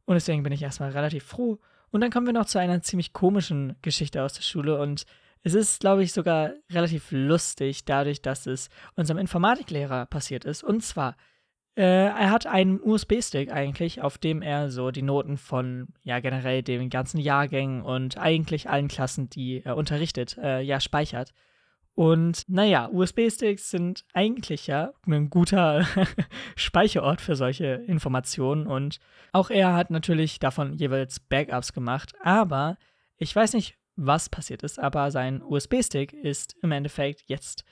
Und 0.06 0.16
deswegen 0.16 0.44
bin 0.44 0.54
ich 0.54 0.62
erstmal 0.62 0.92
relativ 0.92 1.24
froh. 1.24 1.60
Und 1.92 2.02
dann 2.02 2.12
kommen 2.12 2.26
wir 2.26 2.34
noch 2.34 2.46
zu 2.46 2.60
einer 2.60 2.82
ziemlich 2.82 3.14
komischen 3.14 3.76
Geschichte 3.82 4.24
aus 4.24 4.34
der 4.34 4.44
Schule 4.44 4.80
und 4.80 5.06
es 5.42 5.54
ist, 5.54 5.80
glaube 5.80 6.04
ich, 6.04 6.12
sogar 6.12 6.52
relativ 6.70 7.12
lustig, 7.12 7.86
dadurch, 7.86 8.22
dass 8.22 8.46
es 8.46 8.70
unserem 8.96 9.20
Informatiklehrer 9.20 10.06
passiert 10.06 10.44
ist. 10.44 10.64
Und 10.64 10.84
zwar 10.84 11.16
er 11.84 12.32
hat 12.32 12.46
einen 12.46 12.82
USB-Stick 12.82 13.52
eigentlich, 13.52 14.02
auf 14.02 14.18
dem 14.18 14.42
er 14.42 14.70
so 14.70 14.92
die 14.92 15.02
Noten 15.02 15.38
von, 15.38 15.88
ja, 16.04 16.20
generell 16.20 16.62
den 16.64 16.90
ganzen 16.90 17.20
Jahrgängen 17.20 17.82
und 17.82 18.18
eigentlich 18.18 18.70
allen 18.70 18.88
Klassen, 18.88 19.30
die 19.30 19.62
er 19.64 19.78
unterrichtet, 19.78 20.38
äh, 20.38 20.62
ja, 20.62 20.80
speichert. 20.80 21.34
Und 21.96 22.44
naja, 22.48 22.90
USB-Sticks 22.92 23.70
sind 23.72 24.06
eigentlich 24.14 24.68
ja 24.68 24.94
ein 25.06 25.30
guter 25.30 25.86
Speicherort 26.56 27.20
für 27.20 27.36
solche 27.36 27.66
Informationen. 27.88 28.68
Und 28.68 29.00
auch 29.34 29.50
er 29.50 29.74
hat 29.74 29.92
natürlich 29.92 30.40
davon 30.40 30.74
jeweils 30.76 31.20
Backups 31.20 31.74
gemacht. 31.74 32.14
Aber 32.22 32.78
ich 33.18 33.36
weiß 33.36 33.54
nicht, 33.54 33.76
was 33.98 34.30
passiert 34.30 34.64
ist, 34.64 34.80
aber 34.80 35.12
sein 35.12 35.42
USB-Stick 35.42 36.14
ist 36.14 36.56
im 36.62 36.72
Endeffekt 36.72 37.24
jetzt 37.28 37.66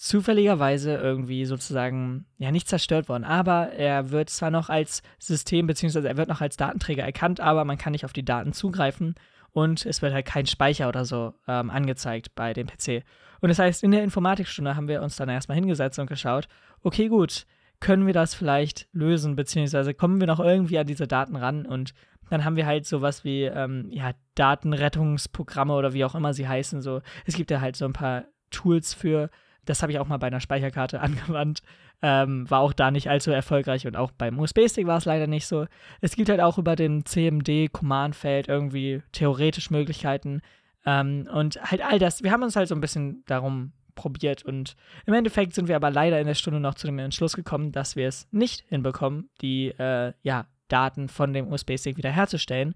zufälligerweise 0.00 0.94
irgendwie 0.94 1.44
sozusagen, 1.44 2.24
ja, 2.38 2.50
nicht 2.50 2.66
zerstört 2.66 3.10
worden, 3.10 3.24
aber 3.24 3.72
er 3.72 4.10
wird 4.10 4.30
zwar 4.30 4.50
noch 4.50 4.70
als 4.70 5.02
System, 5.18 5.66
beziehungsweise 5.66 6.08
er 6.08 6.16
wird 6.16 6.30
noch 6.30 6.40
als 6.40 6.56
Datenträger 6.56 7.04
erkannt, 7.04 7.38
aber 7.38 7.66
man 7.66 7.76
kann 7.76 7.92
nicht 7.92 8.06
auf 8.06 8.14
die 8.14 8.24
Daten 8.24 8.54
zugreifen 8.54 9.14
und 9.52 9.84
es 9.84 10.00
wird 10.00 10.14
halt 10.14 10.24
kein 10.24 10.46
Speicher 10.46 10.88
oder 10.88 11.04
so 11.04 11.34
ähm, 11.46 11.68
angezeigt 11.68 12.34
bei 12.34 12.54
dem 12.54 12.66
PC. 12.66 13.04
Und 13.42 13.50
das 13.50 13.58
heißt, 13.58 13.84
in 13.84 13.90
der 13.90 14.02
Informatikstunde 14.02 14.74
haben 14.74 14.88
wir 14.88 15.02
uns 15.02 15.16
dann 15.16 15.28
erstmal 15.28 15.56
hingesetzt 15.56 15.98
und 15.98 16.06
geschaut, 16.06 16.48
okay, 16.82 17.08
gut, 17.08 17.44
können 17.78 18.06
wir 18.06 18.14
das 18.14 18.34
vielleicht 18.34 18.88
lösen, 18.92 19.36
beziehungsweise 19.36 19.92
kommen 19.92 20.18
wir 20.18 20.26
noch 20.26 20.40
irgendwie 20.40 20.78
an 20.78 20.86
diese 20.86 21.08
Daten 21.08 21.36
ran 21.36 21.66
und 21.66 21.92
dann 22.30 22.46
haben 22.46 22.56
wir 22.56 22.64
halt 22.64 22.86
sowas 22.86 23.22
wie, 23.22 23.42
ähm, 23.42 23.88
ja, 23.90 24.12
Datenrettungsprogramme 24.34 25.74
oder 25.74 25.92
wie 25.92 26.06
auch 26.06 26.14
immer 26.14 26.32
sie 26.32 26.48
heißen, 26.48 26.80
so. 26.80 27.02
Es 27.26 27.34
gibt 27.34 27.50
ja 27.50 27.60
halt 27.60 27.76
so 27.76 27.84
ein 27.84 27.92
paar 27.92 28.24
Tools 28.50 28.94
für, 28.94 29.28
das 29.64 29.82
habe 29.82 29.92
ich 29.92 29.98
auch 29.98 30.06
mal 30.06 30.18
bei 30.18 30.28
einer 30.28 30.40
Speicherkarte 30.40 31.00
angewandt. 31.00 31.62
Ähm, 32.02 32.48
war 32.50 32.60
auch 32.60 32.72
da 32.72 32.90
nicht 32.90 33.10
allzu 33.10 33.30
erfolgreich 33.30 33.86
und 33.86 33.94
auch 33.94 34.10
beim 34.10 34.38
USB-Stick 34.38 34.86
war 34.86 34.96
es 34.96 35.04
leider 35.04 35.26
nicht 35.26 35.46
so. 35.46 35.66
Es 36.00 36.16
gibt 36.16 36.30
halt 36.30 36.40
auch 36.40 36.56
über 36.56 36.74
den 36.74 37.04
CMD-Command-Feld 37.04 38.48
irgendwie 38.48 39.02
theoretisch 39.12 39.70
Möglichkeiten. 39.70 40.40
Ähm, 40.86 41.28
und 41.32 41.60
halt 41.62 41.82
all 41.82 41.98
das. 41.98 42.22
Wir 42.22 42.32
haben 42.32 42.42
uns 42.42 42.56
halt 42.56 42.68
so 42.68 42.74
ein 42.74 42.80
bisschen 42.80 43.22
darum 43.26 43.72
probiert 43.94 44.44
und 44.44 44.76
im 45.04 45.12
Endeffekt 45.12 45.52
sind 45.52 45.68
wir 45.68 45.76
aber 45.76 45.90
leider 45.90 46.18
in 46.20 46.26
der 46.26 46.34
Stunde 46.34 46.58
noch 46.58 46.74
zu 46.74 46.86
dem 46.86 46.98
Entschluss 46.98 47.36
gekommen, 47.36 47.70
dass 47.70 47.96
wir 47.96 48.08
es 48.08 48.26
nicht 48.30 48.64
hinbekommen, 48.68 49.28
die 49.42 49.68
äh, 49.78 50.14
ja, 50.22 50.46
Daten 50.68 51.08
von 51.08 51.34
dem 51.34 51.52
USB-Stick 51.52 51.98
wiederherzustellen. 51.98 52.74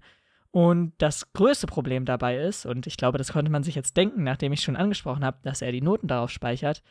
Und 0.55 0.93
das 0.99 1.33
größte 1.33 1.67
Problem 1.67 2.05
dabei 2.05 2.37
ist, 2.37 2.65
und 2.65 2.87
ich 2.87 2.95
glaube, 2.95 3.17
das 3.17 3.33
konnte 3.33 3.51
man 3.51 3.63
sich 3.63 3.75
jetzt 3.75 3.97
denken, 3.97 4.23
nachdem 4.23 4.53
ich 4.53 4.61
schon 4.61 4.77
angesprochen 4.77 5.25
habe, 5.25 5.39
dass 5.43 5.61
er 5.61 5.73
die 5.73 5.81
Noten 5.81 6.07
darauf 6.07 6.29
speichert, 6.29 6.81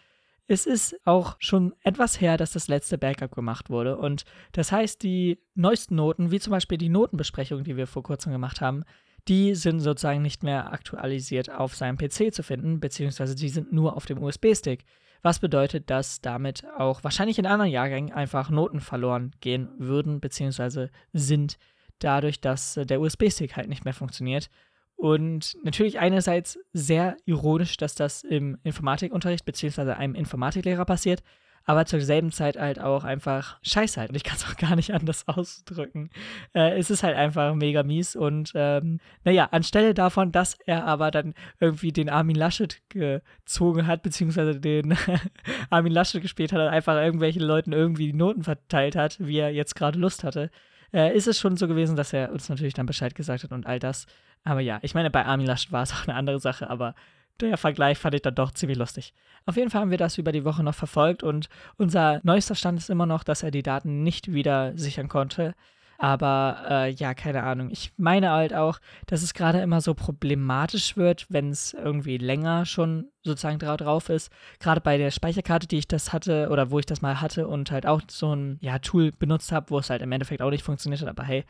es 0.46 0.66
ist 0.66 0.94
auch 1.06 1.36
schon 1.38 1.72
etwas 1.82 2.20
her, 2.20 2.36
dass 2.36 2.52
das 2.52 2.68
letzte 2.68 2.98
Backup 2.98 3.34
gemacht 3.34 3.70
wurde. 3.70 3.96
Und 3.96 4.26
das 4.52 4.70
heißt, 4.70 5.02
die 5.02 5.38
neuesten 5.54 5.94
Noten, 5.94 6.30
wie 6.30 6.40
zum 6.40 6.50
Beispiel 6.50 6.76
die 6.76 6.90
Notenbesprechung, 6.90 7.64
die 7.64 7.78
wir 7.78 7.86
vor 7.86 8.02
kurzem 8.02 8.32
gemacht 8.32 8.60
haben, 8.60 8.84
die 9.28 9.54
sind 9.54 9.80
sozusagen 9.80 10.20
nicht 10.20 10.42
mehr 10.42 10.70
aktualisiert 10.70 11.50
auf 11.50 11.74
seinem 11.74 11.96
PC 11.96 12.34
zu 12.34 12.42
finden, 12.42 12.80
beziehungsweise 12.80 13.34
die 13.34 13.48
sind 13.48 13.72
nur 13.72 13.96
auf 13.96 14.04
dem 14.04 14.22
USB-Stick. 14.22 14.84
Was 15.22 15.38
bedeutet, 15.38 15.88
dass 15.88 16.20
damit 16.20 16.66
auch 16.76 17.02
wahrscheinlich 17.02 17.38
in 17.38 17.46
anderen 17.46 17.70
Jahrgängen 17.72 18.12
einfach 18.12 18.50
Noten 18.50 18.80
verloren 18.80 19.32
gehen 19.40 19.70
würden, 19.78 20.20
beziehungsweise 20.20 20.90
sind 21.14 21.56
dadurch, 21.98 22.40
dass 22.40 22.76
äh, 22.76 22.86
der 22.86 23.00
USB-Stick 23.00 23.56
halt 23.56 23.68
nicht 23.68 23.84
mehr 23.84 23.94
funktioniert. 23.94 24.50
Und 24.96 25.56
natürlich 25.64 25.98
einerseits 25.98 26.58
sehr 26.72 27.16
ironisch, 27.24 27.76
dass 27.76 27.94
das 27.94 28.22
im 28.22 28.58
Informatikunterricht 28.62 29.44
bzw. 29.44 29.92
einem 29.92 30.14
Informatiklehrer 30.14 30.84
passiert. 30.84 31.22
aber 31.66 31.86
zur 31.86 32.00
selben 32.00 32.30
Zeit 32.30 32.58
halt 32.58 32.78
auch 32.78 33.04
einfach 33.04 33.58
scheiße 33.62 33.98
halt. 33.98 34.10
Und 34.10 34.16
ich 34.16 34.24
kann 34.24 34.36
es 34.36 34.44
auch 34.44 34.56
gar 34.56 34.76
nicht 34.76 34.92
anders 34.92 35.26
ausdrücken. 35.28 36.10
Äh, 36.54 36.78
es 36.78 36.90
ist 36.90 37.02
halt 37.02 37.16
einfach 37.16 37.54
mega 37.54 37.82
mies 37.82 38.16
und 38.16 38.52
ähm, 38.54 39.00
naja, 39.24 39.48
anstelle 39.50 39.94
davon, 39.94 40.30
dass 40.32 40.58
er 40.66 40.84
aber 40.84 41.10
dann 41.10 41.34
irgendwie 41.60 41.92
den 41.92 42.10
Armin 42.10 42.36
Laschet 42.36 42.82
gezogen 42.90 43.86
hat, 43.86 44.02
beziehungsweise 44.02 44.60
den 44.60 44.96
Armin 45.70 45.92
Laschet 45.92 46.20
gespielt 46.20 46.52
hat, 46.52 46.60
einfach 46.60 46.96
irgendwelchen 46.96 47.42
Leuten 47.42 47.72
irgendwie 47.72 48.08
die 48.08 48.18
Noten 48.18 48.44
verteilt 48.44 48.96
hat, 48.96 49.16
wie 49.18 49.38
er 49.38 49.50
jetzt 49.50 49.74
gerade 49.74 49.98
Lust 49.98 50.24
hatte, 50.24 50.50
äh, 50.94 51.14
ist 51.14 51.26
es 51.26 51.38
schon 51.38 51.56
so 51.56 51.66
gewesen, 51.68 51.96
dass 51.96 52.12
er 52.12 52.30
uns 52.32 52.48
natürlich 52.48 52.74
dann 52.74 52.86
Bescheid 52.86 53.14
gesagt 53.14 53.44
hat 53.44 53.52
und 53.52 53.66
all 53.66 53.78
das. 53.78 54.06
Aber 54.44 54.60
ja, 54.60 54.78
ich 54.82 54.94
meine, 54.94 55.10
bei 55.10 55.24
Armin 55.26 55.46
Laschet 55.46 55.72
war 55.72 55.82
es 55.82 55.92
auch 55.94 56.06
eine 56.06 56.16
andere 56.16 56.38
Sache, 56.38 56.70
aber 56.70 56.94
der 57.40 57.56
Vergleich 57.56 57.98
fand 57.98 58.14
ich 58.14 58.22
dann 58.22 58.36
doch 58.36 58.52
ziemlich 58.52 58.78
lustig. 58.78 59.12
Auf 59.44 59.56
jeden 59.56 59.68
Fall 59.70 59.80
haben 59.80 59.90
wir 59.90 59.98
das 59.98 60.18
über 60.18 60.30
die 60.30 60.44
Woche 60.44 60.62
noch 60.62 60.74
verfolgt 60.74 61.24
und 61.24 61.48
unser 61.76 62.20
neuester 62.22 62.54
Stand 62.54 62.78
ist 62.78 62.90
immer 62.90 63.06
noch, 63.06 63.24
dass 63.24 63.42
er 63.42 63.50
die 63.50 63.64
Daten 63.64 64.04
nicht 64.04 64.32
wieder 64.32 64.72
sichern 64.78 65.08
konnte. 65.08 65.54
Aber 65.98 66.64
äh, 66.68 66.90
ja, 66.90 67.14
keine 67.14 67.44
Ahnung. 67.44 67.70
Ich 67.70 67.92
meine 67.96 68.30
halt 68.30 68.54
auch, 68.54 68.80
dass 69.06 69.22
es 69.22 69.34
gerade 69.34 69.60
immer 69.60 69.80
so 69.80 69.94
problematisch 69.94 70.96
wird, 70.96 71.26
wenn 71.28 71.50
es 71.50 71.72
irgendwie 71.72 72.18
länger 72.18 72.66
schon 72.66 73.10
sozusagen 73.22 73.58
drauf 73.58 74.08
ist. 74.08 74.30
Gerade 74.58 74.80
bei 74.80 74.98
der 74.98 75.10
Speicherkarte, 75.10 75.66
die 75.66 75.78
ich 75.78 75.88
das 75.88 76.12
hatte 76.12 76.48
oder 76.50 76.70
wo 76.70 76.78
ich 76.78 76.86
das 76.86 77.00
mal 77.00 77.20
hatte 77.20 77.46
und 77.46 77.70
halt 77.70 77.86
auch 77.86 78.02
so 78.08 78.34
ein 78.34 78.58
ja, 78.60 78.78
Tool 78.78 79.12
benutzt 79.12 79.52
habe, 79.52 79.70
wo 79.70 79.78
es 79.78 79.90
halt 79.90 80.02
im 80.02 80.12
Endeffekt 80.12 80.42
auch 80.42 80.50
nicht 80.50 80.64
funktioniert 80.64 81.02
hat. 81.02 81.08
Aber 81.08 81.24
hey, 81.24 81.44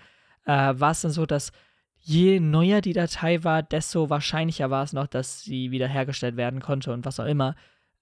äh, 0.44 0.74
war 0.76 0.90
es 0.90 1.00
dann 1.00 1.10
so, 1.10 1.26
dass 1.26 1.50
je 1.98 2.38
neuer 2.38 2.82
die 2.82 2.92
Datei 2.92 3.42
war, 3.44 3.62
desto 3.62 4.10
wahrscheinlicher 4.10 4.70
war 4.70 4.84
es 4.84 4.92
noch, 4.92 5.06
dass 5.06 5.40
sie 5.40 5.70
wiederhergestellt 5.70 6.36
werden 6.36 6.60
konnte 6.60 6.92
und 6.92 7.06
was 7.06 7.18
auch 7.18 7.24
immer. 7.24 7.56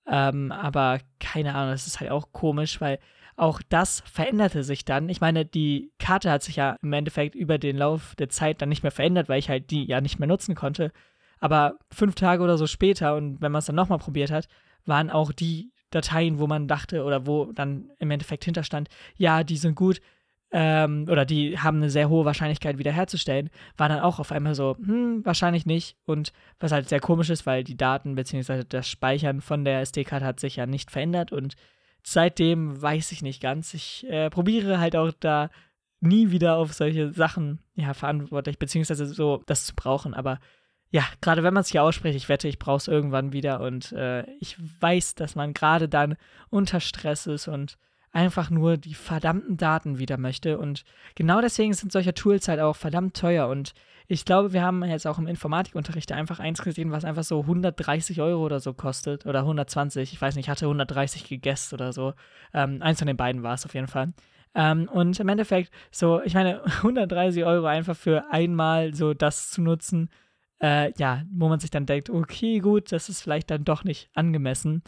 Ähm, 0.07 0.51
aber 0.51 0.99
keine 1.21 1.55
Ahnung, 1.55 1.71
das 1.71 1.87
ist 1.87 2.01
halt 2.01 2.11
auch 2.11 2.33
komisch, 2.33 2.81
weil 2.81 2.99
auch 3.37 3.61
das 3.69 4.03
veränderte 4.07 4.63
sich 4.63 4.85
dann. 4.85 5.09
Ich 5.09 5.21
meine, 5.21 5.45
die 5.45 5.91
Karte 5.99 6.31
hat 6.31 6.43
sich 6.43 6.57
ja 6.57 6.77
im 6.83 6.93
Endeffekt 6.93 7.35
über 7.35 7.59
den 7.59 7.77
Lauf 7.77 8.15
der 8.17 8.29
Zeit 8.29 8.61
dann 8.61 8.69
nicht 8.69 8.83
mehr 8.83 8.93
verändert, 8.93 9.29
weil 9.29 9.39
ich 9.39 9.49
halt 9.49 9.71
die 9.71 9.85
ja 9.85 10.01
nicht 10.01 10.19
mehr 10.19 10.29
nutzen 10.29 10.55
konnte. 10.55 10.93
Aber 11.41 11.79
fünf 11.91 12.15
Tage 12.15 12.43
oder 12.43 12.57
so 12.59 12.67
später, 12.67 13.17
und 13.17 13.41
wenn 13.41 13.53
man 13.53 13.61
es 13.61 13.67
dann 13.67 13.77
nochmal 13.77 13.99
probiert 13.99 14.31
hat, 14.31 14.49
waren 14.85 15.11
auch 15.11 15.33
die 15.33 15.73
Dateien, 15.91 16.39
wo 16.39 16.47
man 16.47 16.69
dachte 16.69 17.05
oder 17.05 17.27
wo 17.27 17.53
dann 17.53 17.91
im 17.99 18.11
Endeffekt 18.11 18.45
hinterstand, 18.45 18.89
ja, 19.17 19.45
die 19.45 19.57
sind 19.57 19.75
gut, 19.75 20.01
ähm, 20.53 21.07
oder 21.11 21.25
die 21.25 21.59
haben 21.59 21.79
eine 21.79 21.91
sehr 21.91 22.11
hohe 22.11 22.25
Wahrscheinlichkeit 22.27 22.79
wiederherzustellen, 22.79 23.51
war 23.77 23.89
dann 23.89 24.01
auch 24.01 24.19
auf 24.19 24.33
einmal 24.33 24.55
so, 24.55 24.77
hm, 24.77 25.25
wahrscheinlich 25.25 25.65
nicht. 25.65 25.97
Und 26.05 26.33
was 26.61 26.73
halt 26.73 26.89
sehr 26.89 27.01
komisch 27.01 27.31
ist, 27.31 27.47
weil 27.47 27.65
die 27.65 27.77
Daten 27.77 28.15
bzw. 28.15 28.65
das 28.69 28.89
Speichern 28.89 29.41
von 29.41 29.65
der 29.65 29.81
SD-Karte 29.81 30.27
hat 30.27 30.41
sich 30.41 30.57
ja 30.57 30.67
nicht 30.67 30.91
verändert 30.91 31.33
und 31.33 31.55
seitdem 32.03 32.81
weiß 32.81 33.13
ich 33.13 33.23
nicht 33.23 33.41
ganz. 33.41 33.75
Ich 33.75 34.07
äh, 34.09 34.31
probiere 34.31 34.81
halt 34.81 34.97
auch 34.97 35.13
da 35.19 35.51
nie 36.01 36.31
wieder 36.31 36.57
auf 36.57 36.73
solche 36.73 37.13
Sachen 37.13 37.61
ja, 37.75 37.95
verantwortlich, 37.95 38.59
beziehungsweise 38.59 39.07
so 39.07 39.43
das 39.47 39.67
zu 39.67 39.75
brauchen. 39.75 40.15
Aber 40.15 40.41
ja, 40.91 41.05
gerade 41.21 41.43
wenn 41.43 41.55
man 41.55 41.63
es 41.63 41.69
hier 41.69 41.83
ausspricht, 41.83 42.17
ich 42.17 42.29
wette, 42.29 42.49
ich 42.49 42.59
brauche 42.59 42.77
es 42.77 42.89
irgendwann 42.89 43.33
wieder 43.33 43.61
und 43.61 43.93
äh, 43.93 44.29
ich 44.41 44.57
weiß, 44.81 45.15
dass 45.15 45.37
man 45.37 45.55
gerade 45.55 45.89
dann 45.89 46.17
unter 46.51 46.81
Stress 46.81 47.27
ist 47.27 47.49
und 47.49 47.79
einfach 48.13 48.51
nur 48.51 48.77
die 48.77 48.95
verdammten 48.95 49.57
Daten 49.57 49.99
wieder 49.99 50.19
möchte. 50.19 50.59
Und 50.59 50.85
genau 51.15 51.41
deswegen 51.41 51.73
sind 51.73 51.93
solche 51.93 52.15
Tools 52.15 52.47
halt 52.47 52.61
auch 52.61 52.77
verdammt 52.77 53.17
teuer. 53.17 53.49
Und 53.49 53.73
ich 54.07 54.25
glaube, 54.25 54.53
wir 54.53 54.63
haben 54.63 54.85
jetzt 54.85 55.07
auch 55.07 55.19
im 55.19 55.27
Informatikunterricht 55.27 56.13
einfach 56.13 56.39
eins 56.39 56.63
gesehen, 56.63 56.91
was 56.91 57.05
einfach 57.05 57.25
so 57.25 57.41
130 57.41 58.21
Euro 58.21 58.45
oder 58.45 58.61
so 58.61 58.75
kostet. 58.75 59.27
Oder 59.27 59.41
120. 59.41 60.13
Ich 60.13 60.21
weiß 60.21 60.37
nicht, 60.37 60.47
ich 60.47 60.51
hatte 60.51 60.67
130 60.67 61.25
gegessen 61.25 61.75
oder 61.75 61.93
so. 61.93 62.13
Ähm, 62.53 62.83
eins 62.83 62.99
von 62.99 63.07
den 63.07 63.17
beiden 63.17 63.43
war 63.43 63.55
es 63.55 63.65
auf 63.65 63.75
jeden 63.75 63.89
Fall. 63.89 64.13
Ähm, 64.55 64.89
und 64.93 65.19
im 65.19 65.29
Endeffekt, 65.31 65.73
so, 65.91 66.21
ich 66.23 66.35
meine, 66.35 66.63
130 66.79 67.45
Euro 67.45 67.67
einfach 67.67 67.97
für 67.97 68.31
einmal 68.31 68.95
so 68.95 69.15
das 69.15 69.51
zu 69.51 69.63
nutzen, 69.63 70.11
äh, 70.61 70.93
ja, 70.99 71.23
wo 71.33 71.49
man 71.49 71.61
sich 71.61 71.71
dann 71.71 71.87
denkt, 71.87 72.11
okay, 72.11 72.59
gut, 72.59 72.93
das 72.93 73.09
ist 73.09 73.23
vielleicht 73.23 73.51
dann 73.51 73.65
doch 73.65 73.85
nicht 73.85 74.11
angemessen 74.15 74.83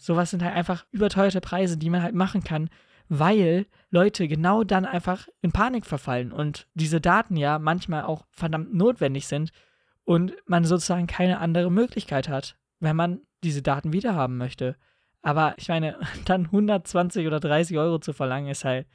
sowas 0.00 0.30
sind 0.30 0.42
halt 0.42 0.54
einfach 0.54 0.86
überteuerte 0.90 1.40
Preise, 1.40 1.76
die 1.76 1.90
man 1.90 2.02
halt 2.02 2.14
machen 2.14 2.42
kann, 2.42 2.70
weil 3.08 3.66
Leute 3.90 4.28
genau 4.28 4.64
dann 4.64 4.86
einfach 4.86 5.28
in 5.42 5.52
Panik 5.52 5.84
verfallen 5.84 6.32
und 6.32 6.66
diese 6.74 7.00
Daten 7.00 7.36
ja 7.36 7.58
manchmal 7.58 8.04
auch 8.04 8.24
verdammt 8.30 8.72
notwendig 8.72 9.26
sind 9.26 9.50
und 10.04 10.34
man 10.46 10.64
sozusagen 10.64 11.06
keine 11.06 11.38
andere 11.38 11.70
Möglichkeit 11.70 12.28
hat, 12.28 12.56
wenn 12.78 12.96
man 12.96 13.20
diese 13.44 13.62
Daten 13.62 13.92
wiederhaben 13.92 14.36
möchte. 14.36 14.76
Aber 15.22 15.54
ich 15.58 15.68
meine, 15.68 15.98
dann 16.24 16.46
120 16.46 17.26
oder 17.26 17.40
30 17.40 17.76
Euro 17.78 17.98
zu 17.98 18.12
verlangen, 18.12 18.48
ist 18.48 18.64
halt 18.64 18.86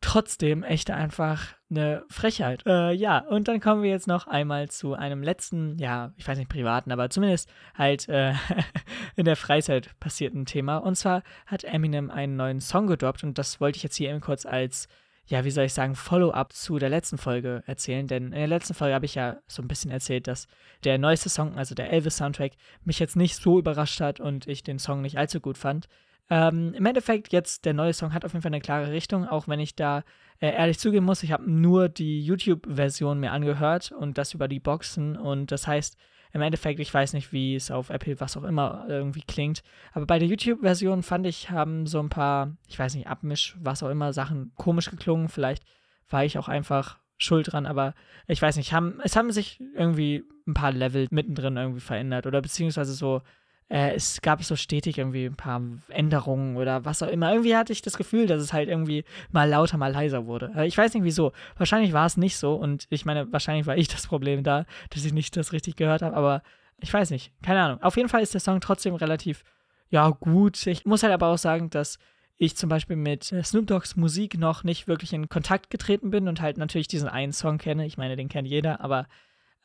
trotzdem 0.00 0.62
echt 0.62 0.90
einfach 0.90 1.54
eine 1.70 2.04
Frechheit. 2.08 2.64
Äh, 2.66 2.92
ja, 2.92 3.18
und 3.18 3.48
dann 3.48 3.60
kommen 3.60 3.82
wir 3.82 3.90
jetzt 3.90 4.06
noch 4.06 4.26
einmal 4.26 4.68
zu 4.68 4.94
einem 4.94 5.22
letzten, 5.22 5.78
ja, 5.78 6.12
ich 6.16 6.26
weiß 6.26 6.38
nicht 6.38 6.50
privaten, 6.50 6.92
aber 6.92 7.10
zumindest 7.10 7.50
halt 7.74 8.08
äh, 8.08 8.34
in 9.16 9.24
der 9.24 9.36
Freizeit 9.36 9.98
passierten 9.98 10.46
Thema. 10.46 10.78
Und 10.78 10.96
zwar 10.96 11.22
hat 11.46 11.64
Eminem 11.64 12.10
einen 12.10 12.36
neuen 12.36 12.60
Song 12.60 12.86
gedroppt 12.86 13.24
und 13.24 13.38
das 13.38 13.60
wollte 13.60 13.76
ich 13.76 13.82
jetzt 13.82 13.96
hier 13.96 14.10
eben 14.10 14.20
kurz 14.20 14.46
als, 14.46 14.88
ja, 15.26 15.44
wie 15.44 15.50
soll 15.50 15.64
ich 15.64 15.74
sagen, 15.74 15.96
Follow-up 15.96 16.52
zu 16.52 16.78
der 16.78 16.90
letzten 16.90 17.18
Folge 17.18 17.64
erzählen. 17.66 18.06
Denn 18.06 18.26
in 18.26 18.32
der 18.32 18.46
letzten 18.46 18.74
Folge 18.74 18.94
habe 18.94 19.06
ich 19.06 19.16
ja 19.16 19.38
so 19.48 19.60
ein 19.60 19.68
bisschen 19.68 19.90
erzählt, 19.90 20.28
dass 20.28 20.46
der 20.84 20.98
neueste 20.98 21.28
Song, 21.28 21.56
also 21.56 21.74
der 21.74 21.90
Elvis-Soundtrack, 21.90 22.52
mich 22.84 23.00
jetzt 23.00 23.16
nicht 23.16 23.34
so 23.34 23.58
überrascht 23.58 24.00
hat 24.00 24.20
und 24.20 24.46
ich 24.46 24.62
den 24.62 24.78
Song 24.78 25.02
nicht 25.02 25.18
allzu 25.18 25.40
gut 25.40 25.58
fand. 25.58 25.88
Ähm, 26.28 26.74
Im 26.74 26.86
Endeffekt, 26.86 27.32
jetzt 27.32 27.64
der 27.64 27.74
neue 27.74 27.92
Song 27.92 28.12
hat 28.12 28.24
auf 28.24 28.32
jeden 28.32 28.42
Fall 28.42 28.50
eine 28.50 28.60
klare 28.60 28.90
Richtung, 28.90 29.26
auch 29.28 29.46
wenn 29.46 29.60
ich 29.60 29.76
da 29.76 30.02
äh, 30.40 30.52
ehrlich 30.52 30.78
zugeben 30.78 31.06
muss, 31.06 31.22
ich 31.22 31.32
habe 31.32 31.50
nur 31.50 31.88
die 31.88 32.20
YouTube-Version 32.20 33.20
mir 33.20 33.32
angehört 33.32 33.92
und 33.92 34.18
das 34.18 34.34
über 34.34 34.48
die 34.48 34.60
Boxen. 34.60 35.16
Und 35.16 35.52
das 35.52 35.66
heißt, 35.66 35.96
im 36.32 36.42
Endeffekt, 36.42 36.80
ich 36.80 36.92
weiß 36.92 37.12
nicht, 37.12 37.32
wie 37.32 37.54
es 37.54 37.70
auf 37.70 37.90
Apple, 37.90 38.20
was 38.20 38.36
auch 38.36 38.42
immer, 38.42 38.84
irgendwie 38.88 39.22
klingt. 39.22 39.62
Aber 39.92 40.06
bei 40.06 40.18
der 40.18 40.28
YouTube-Version 40.28 41.02
fand 41.02 41.26
ich, 41.26 41.50
haben 41.50 41.86
so 41.86 42.00
ein 42.00 42.10
paar, 42.10 42.56
ich 42.68 42.78
weiß 42.78 42.94
nicht, 42.94 43.06
Abmisch, 43.06 43.56
was 43.60 43.82
auch 43.82 43.88
immer, 43.88 44.12
Sachen 44.12 44.52
komisch 44.56 44.90
geklungen. 44.90 45.28
Vielleicht 45.28 45.64
war 46.10 46.24
ich 46.24 46.38
auch 46.38 46.48
einfach 46.48 46.98
schuld 47.18 47.52
dran, 47.52 47.64
aber 47.64 47.94
ich 48.26 48.42
weiß 48.42 48.56
nicht, 48.56 48.72
haben, 48.72 49.00
es 49.02 49.16
haben 49.16 49.30
sich 49.30 49.60
irgendwie 49.74 50.24
ein 50.46 50.54
paar 50.54 50.72
Level 50.72 51.06
mittendrin 51.10 51.56
irgendwie 51.56 51.80
verändert 51.80 52.26
oder 52.26 52.42
beziehungsweise 52.42 52.92
so 52.92 53.22
äh, 53.68 53.94
es 53.94 54.20
gab 54.22 54.42
so 54.44 54.54
stetig 54.56 54.98
irgendwie 54.98 55.26
ein 55.26 55.36
paar 55.36 55.60
Änderungen 55.88 56.56
oder 56.56 56.84
was 56.84 57.02
auch 57.02 57.08
immer. 57.08 57.32
Irgendwie 57.32 57.56
hatte 57.56 57.72
ich 57.72 57.82
das 57.82 57.96
Gefühl, 57.96 58.26
dass 58.26 58.40
es 58.40 58.52
halt 58.52 58.68
irgendwie 58.68 59.04
mal 59.32 59.48
lauter, 59.48 59.76
mal 59.76 59.92
leiser 59.92 60.26
wurde. 60.26 60.52
Äh, 60.56 60.66
ich 60.66 60.78
weiß 60.78 60.94
nicht 60.94 61.04
wieso. 61.04 61.32
Wahrscheinlich 61.56 61.92
war 61.92 62.06
es 62.06 62.16
nicht 62.16 62.36
so 62.36 62.54
und 62.54 62.86
ich 62.90 63.04
meine, 63.04 63.32
wahrscheinlich 63.32 63.66
war 63.66 63.76
ich 63.76 63.88
das 63.88 64.06
Problem 64.06 64.44
da, 64.44 64.66
dass 64.90 65.04
ich 65.04 65.12
nicht 65.12 65.36
das 65.36 65.52
richtig 65.52 65.76
gehört 65.76 66.02
habe, 66.02 66.16
aber 66.16 66.42
ich 66.78 66.92
weiß 66.92 67.10
nicht. 67.10 67.32
Keine 67.42 67.60
Ahnung. 67.60 67.82
Auf 67.82 67.96
jeden 67.96 68.08
Fall 68.08 68.22
ist 68.22 68.34
der 68.34 68.40
Song 68.40 68.60
trotzdem 68.60 68.94
relativ, 68.94 69.42
ja, 69.90 70.10
gut. 70.10 70.66
Ich 70.66 70.84
muss 70.84 71.02
halt 71.02 71.12
aber 71.12 71.28
auch 71.28 71.38
sagen, 71.38 71.70
dass 71.70 71.98
ich 72.36 72.56
zum 72.56 72.68
Beispiel 72.68 72.96
mit 72.96 73.32
äh, 73.32 73.42
Snoop 73.42 73.66
Dogg's 73.66 73.96
Musik 73.96 74.38
noch 74.38 74.62
nicht 74.62 74.86
wirklich 74.86 75.12
in 75.12 75.28
Kontakt 75.28 75.70
getreten 75.70 76.10
bin 76.10 76.28
und 76.28 76.40
halt 76.40 76.58
natürlich 76.58 76.88
diesen 76.88 77.08
einen 77.08 77.32
Song 77.32 77.58
kenne. 77.58 77.86
Ich 77.86 77.96
meine, 77.96 78.14
den 78.16 78.28
kennt 78.28 78.46
jeder, 78.46 78.80
aber 78.80 79.06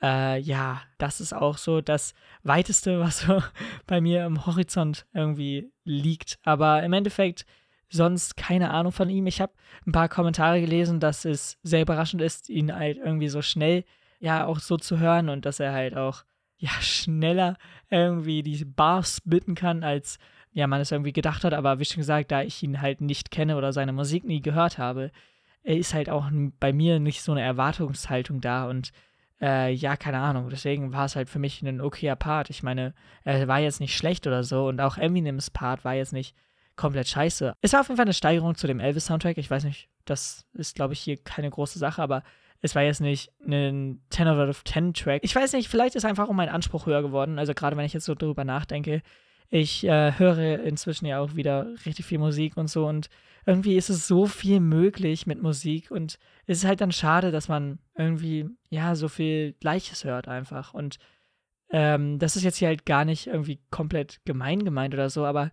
äh, 0.02 0.40
ja, 0.40 0.82
das 0.98 1.22
ist 1.22 1.34
auch 1.34 1.58
so 1.58 1.82
das 1.82 2.14
Weiteste, 2.44 3.00
was 3.02 3.20
so 3.20 3.42
bei 3.88 4.02
mir 4.02 4.26
im 4.26 4.46
Horizont 4.46 5.06
irgendwie 5.14 5.72
liegt. 5.84 6.40
Aber 6.44 6.84
im 6.84 6.94
Endeffekt 6.94 7.46
sonst 7.90 8.38
keine 8.38 8.72
Ahnung 8.72 8.92
von 8.92 9.10
ihm. 9.10 9.28
Ich 9.28 9.42
habe 9.42 9.54
ein 9.86 9.92
paar 9.92 10.10
Kommentare 10.10 10.62
gelesen, 10.62 11.00
dass 11.00 11.26
es 11.26 11.58
sehr 11.62 11.82
überraschend 11.82 12.22
ist, 12.22 12.50
ihn 12.50 12.74
halt 12.74 12.98
irgendwie 12.98 13.28
so 13.28 13.42
schnell 13.42 13.84
ja 14.20 14.46
auch 14.46 14.60
so 14.60 14.78
zu 14.78 15.00
hören 15.00 15.30
und 15.30 15.46
dass 15.46 15.60
er 15.60 15.74
halt 15.74 15.98
auch 15.98 16.24
ja 16.58 16.72
schneller 16.82 17.58
irgendwie 17.90 18.44
die 18.44 18.64
Bars 18.64 19.22
bitten 19.26 19.56
kann, 19.56 19.84
als 19.84 20.18
ja 20.54 20.68
man 20.68 20.82
es 20.82 20.92
irgendwie 20.92 21.14
gedacht 21.14 21.44
hat. 21.44 21.54
Aber 21.54 21.80
wie 21.80 21.86
schon 21.86 22.02
gesagt, 22.02 22.32
da 22.32 22.42
ich 22.42 22.64
ihn 22.64 22.82
halt 22.82 23.02
nicht 23.02 23.32
kenne 23.32 23.58
oder 23.58 23.74
seine 23.74 23.94
Musik 23.94 24.24
nie 24.24 24.42
gehört 24.42 24.78
habe, 24.78 25.12
ist 25.64 25.94
halt 25.94 26.10
auch 26.10 26.30
bei 26.60 26.74
mir 26.74 27.00
nicht 27.00 27.22
so 27.22 27.32
eine 27.32 27.42
Erwartungshaltung 27.42 28.42
da 28.42 28.68
und 28.68 28.92
äh, 29.42 29.74
ja, 29.74 29.96
keine 29.96 30.20
Ahnung. 30.20 30.50
Deswegen 30.50 30.94
war 30.94 31.06
es 31.06 31.16
halt 31.16 31.30
für 31.30 31.40
mich 31.40 31.62
ein 31.62 31.82
okayer 31.82 32.16
Part. 32.16 32.50
Ich 32.50 32.64
meine, 32.64 32.94
er 33.24 33.48
war 33.48 33.60
jetzt 33.60 33.80
nicht 33.80 33.96
schlecht 33.96 34.28
oder 34.28 34.44
so 34.44 34.68
und 34.68 34.80
auch 34.80 34.98
Eminems 34.98 35.50
Part 35.50 35.84
war 35.84 35.96
jetzt 35.96 36.14
nicht 36.14 36.36
komplett 36.76 37.08
scheiße. 37.08 37.54
Es 37.62 37.74
war 37.74 37.82
auf 37.82 37.88
jeden 37.88 37.98
Fall 37.98 38.06
eine 38.06 38.14
Steigerung 38.14 38.56
zu 38.56 38.68
dem 38.68 38.80
Elvis-Soundtrack. 38.80 39.38
Ich 39.38 39.50
weiß 39.50 39.64
nicht, 39.66 39.90
das 40.06 40.46
ist, 40.54 40.76
glaube 40.76 40.94
ich, 40.94 41.00
hier 41.00 41.18
keine 41.18 41.50
große 41.50 41.80
Sache, 41.80 42.02
aber 42.02 42.24
es 42.62 42.76
war 42.76 42.84
jetzt 42.84 43.02
nicht 43.02 43.32
ein 43.46 44.02
10 44.10 44.28
out 44.28 44.50
of 44.50 44.64
10 44.64 44.94
Track. 44.94 45.22
Ich 45.24 45.36
weiß 45.36 45.54
nicht, 45.54 45.68
vielleicht 45.68 45.96
ist 45.96 46.06
einfach 46.06 46.30
auch 46.30 46.34
mein 46.34 46.50
Anspruch 46.50 46.86
höher 46.86 47.02
geworden. 47.02 47.40
Also 47.40 47.54
gerade 47.54 47.76
wenn 47.76 47.86
ich 47.86 47.94
jetzt 47.94 48.06
so 48.06 48.16
drüber 48.16 48.46
nachdenke, 48.46 49.02
ich 49.50 49.84
äh, 49.84 50.18
höre 50.18 50.62
inzwischen 50.62 51.06
ja 51.06 51.20
auch 51.20 51.36
wieder 51.36 51.68
richtig 51.86 52.06
viel 52.06 52.20
Musik 52.20 52.56
und 52.56 52.70
so 52.70 52.88
und 52.88 53.10
irgendwie 53.46 53.76
ist 53.76 53.90
es 53.90 54.08
so 54.08 54.26
viel 54.28 54.60
möglich 54.60 55.28
mit 55.28 55.42
Musik 55.42 55.92
und 55.92 56.20
es 56.52 56.60
ist 56.60 56.68
halt 56.68 56.82
dann 56.82 56.92
schade, 56.92 57.32
dass 57.32 57.48
man 57.48 57.80
irgendwie, 57.96 58.50
ja, 58.70 58.96
so 58.96 59.08
viel 59.08 59.54
Gleiches 59.54 60.04
hört 60.04 60.28
einfach. 60.28 60.74
Und 60.74 60.98
ähm, 61.70 62.20
das 62.20 62.36
ist 62.36 62.44
jetzt 62.44 62.58
hier 62.58 62.68
halt 62.68 62.86
gar 62.86 63.06
nicht 63.06 63.28
irgendwie 63.28 63.62
komplett 63.70 64.20
gemein 64.26 64.66
gemeint 64.66 64.94
oder 64.94 65.10
so, 65.10 65.26
aber 65.26 65.52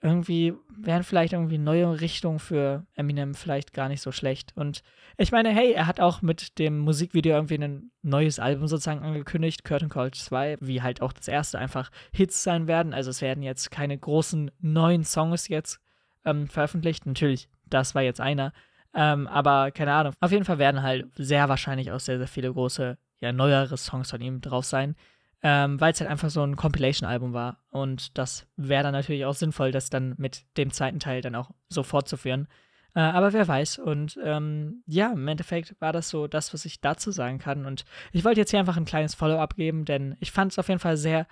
irgendwie 0.00 0.54
wären 0.70 1.02
vielleicht 1.02 1.32
irgendwie 1.32 1.58
neue 1.58 2.00
Richtungen 2.00 2.38
für 2.38 2.86
Eminem 2.94 3.34
vielleicht 3.34 3.72
gar 3.72 3.88
nicht 3.88 4.00
so 4.00 4.12
schlecht. 4.12 4.52
Und 4.56 4.84
ich 5.16 5.32
meine, 5.32 5.48
hey, 5.48 5.72
er 5.72 5.88
hat 5.88 5.98
auch 5.98 6.22
mit 6.22 6.60
dem 6.60 6.78
Musikvideo 6.78 7.34
irgendwie 7.34 7.58
ein 7.58 7.90
neues 8.02 8.38
Album 8.38 8.68
sozusagen 8.68 9.02
angekündigt, 9.02 9.64
Curtain 9.64 9.88
Call 9.88 10.12
2, 10.12 10.58
wie 10.60 10.82
halt 10.82 11.02
auch 11.02 11.12
das 11.12 11.26
erste 11.26 11.58
einfach 11.58 11.90
Hits 12.12 12.44
sein 12.44 12.68
werden. 12.68 12.94
Also 12.94 13.10
es 13.10 13.22
werden 13.22 13.42
jetzt 13.42 13.72
keine 13.72 13.98
großen 13.98 14.52
neuen 14.60 15.02
Songs 15.02 15.48
jetzt 15.48 15.80
ähm, 16.24 16.46
veröffentlicht. 16.46 17.04
Natürlich, 17.06 17.48
das 17.66 17.96
war 17.96 18.02
jetzt 18.02 18.20
einer. 18.20 18.52
Ähm, 18.94 19.26
aber 19.26 19.70
keine 19.70 19.92
Ahnung. 19.92 20.14
Auf 20.20 20.32
jeden 20.32 20.44
Fall 20.44 20.58
werden 20.58 20.82
halt 20.82 21.06
sehr 21.16 21.48
wahrscheinlich 21.48 21.92
auch 21.92 22.00
sehr, 22.00 22.18
sehr 22.18 22.28
viele 22.28 22.52
große, 22.52 22.98
ja, 23.20 23.32
neuere 23.32 23.76
Songs 23.76 24.10
von 24.10 24.20
ihm 24.20 24.40
drauf 24.40 24.64
sein 24.64 24.96
ähm, 25.42 25.80
weil 25.80 25.92
es 25.92 26.00
halt 26.00 26.10
einfach 26.10 26.30
so 26.30 26.42
ein 26.42 26.56
Compilation-Album 26.56 27.32
war. 27.32 27.58
Und 27.70 28.18
das 28.18 28.46
wäre 28.56 28.82
dann 28.82 28.92
natürlich 28.92 29.24
auch 29.24 29.34
sinnvoll, 29.34 29.70
das 29.70 29.90
dann 29.90 30.14
mit 30.18 30.44
dem 30.56 30.72
zweiten 30.72 30.98
Teil 30.98 31.20
dann 31.20 31.34
auch 31.34 31.50
so 31.68 31.82
fortzuführen. 31.82 32.48
Äh, 32.94 33.00
aber 33.00 33.32
wer 33.32 33.46
weiß. 33.46 33.78
Und 33.78 34.18
ähm, 34.22 34.82
ja, 34.86 35.12
im 35.12 35.28
Endeffekt 35.28 35.80
war 35.80 35.92
das 35.92 36.08
so 36.08 36.26
das, 36.26 36.52
was 36.52 36.64
ich 36.64 36.80
dazu 36.80 37.12
sagen 37.12 37.38
kann. 37.38 37.66
Und 37.66 37.84
ich 38.12 38.24
wollte 38.24 38.40
jetzt 38.40 38.50
hier 38.50 38.58
einfach 38.58 38.76
ein 38.76 38.84
kleines 38.84 39.14
Follow-up 39.14 39.54
geben, 39.54 39.84
denn 39.84 40.16
ich 40.20 40.32
fand 40.32 40.52
es 40.52 40.58
auf 40.58 40.68
jeden 40.68 40.80
Fall 40.80 40.96
sehr 40.96 41.26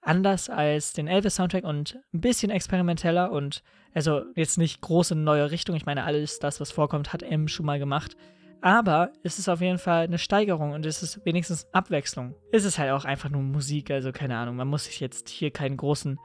anders 0.00 0.48
als 0.48 0.92
den 0.92 1.08
Elvis-Soundtrack 1.08 1.64
und 1.64 1.98
ein 2.14 2.20
bisschen 2.20 2.50
experimenteller 2.50 3.30
und 3.30 3.62
also 3.94 4.22
jetzt 4.34 4.58
nicht 4.58 4.80
große 4.80 5.14
neue 5.14 5.50
Richtung. 5.50 5.76
Ich 5.76 5.86
meine, 5.86 6.04
alles 6.04 6.38
das, 6.38 6.60
was 6.60 6.70
vorkommt, 6.70 7.12
hat 7.12 7.22
M 7.22 7.48
schon 7.48 7.66
mal 7.66 7.78
gemacht. 7.78 8.16
Aber 8.60 9.12
es 9.22 9.38
ist 9.38 9.48
auf 9.48 9.60
jeden 9.60 9.78
Fall 9.78 10.04
eine 10.04 10.18
Steigerung 10.18 10.72
und 10.72 10.84
es 10.84 11.02
ist 11.02 11.24
wenigstens 11.24 11.66
Abwechslung. 11.72 12.34
Es 12.52 12.64
ist 12.64 12.78
halt 12.78 12.90
auch 12.90 13.04
einfach 13.04 13.30
nur 13.30 13.42
Musik, 13.42 13.90
also 13.90 14.10
keine 14.10 14.36
Ahnung. 14.36 14.56
Man 14.56 14.68
muss 14.68 14.84
sich 14.84 14.98
jetzt 15.00 15.28
hier 15.28 15.52
keinen 15.52 15.76
großen 15.76 16.18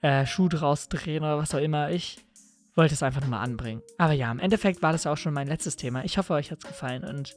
äh, 0.00 0.26
Schuh 0.26 0.48
draus 0.48 0.88
drehen 0.88 1.24
oder 1.24 1.38
was 1.38 1.54
auch 1.54 1.60
immer. 1.60 1.90
Ich 1.90 2.24
wollte 2.74 2.94
es 2.94 3.02
einfach 3.02 3.20
nur 3.20 3.30
mal 3.30 3.42
anbringen. 3.42 3.82
Aber 3.98 4.12
ja, 4.12 4.30
im 4.30 4.38
Endeffekt 4.38 4.82
war 4.82 4.92
das 4.92 5.06
auch 5.06 5.16
schon 5.16 5.34
mein 5.34 5.48
letztes 5.48 5.76
Thema. 5.76 6.04
Ich 6.04 6.18
hoffe, 6.18 6.34
euch 6.34 6.50
hat 6.50 6.58
es 6.62 6.68
gefallen 6.68 7.04
und 7.04 7.36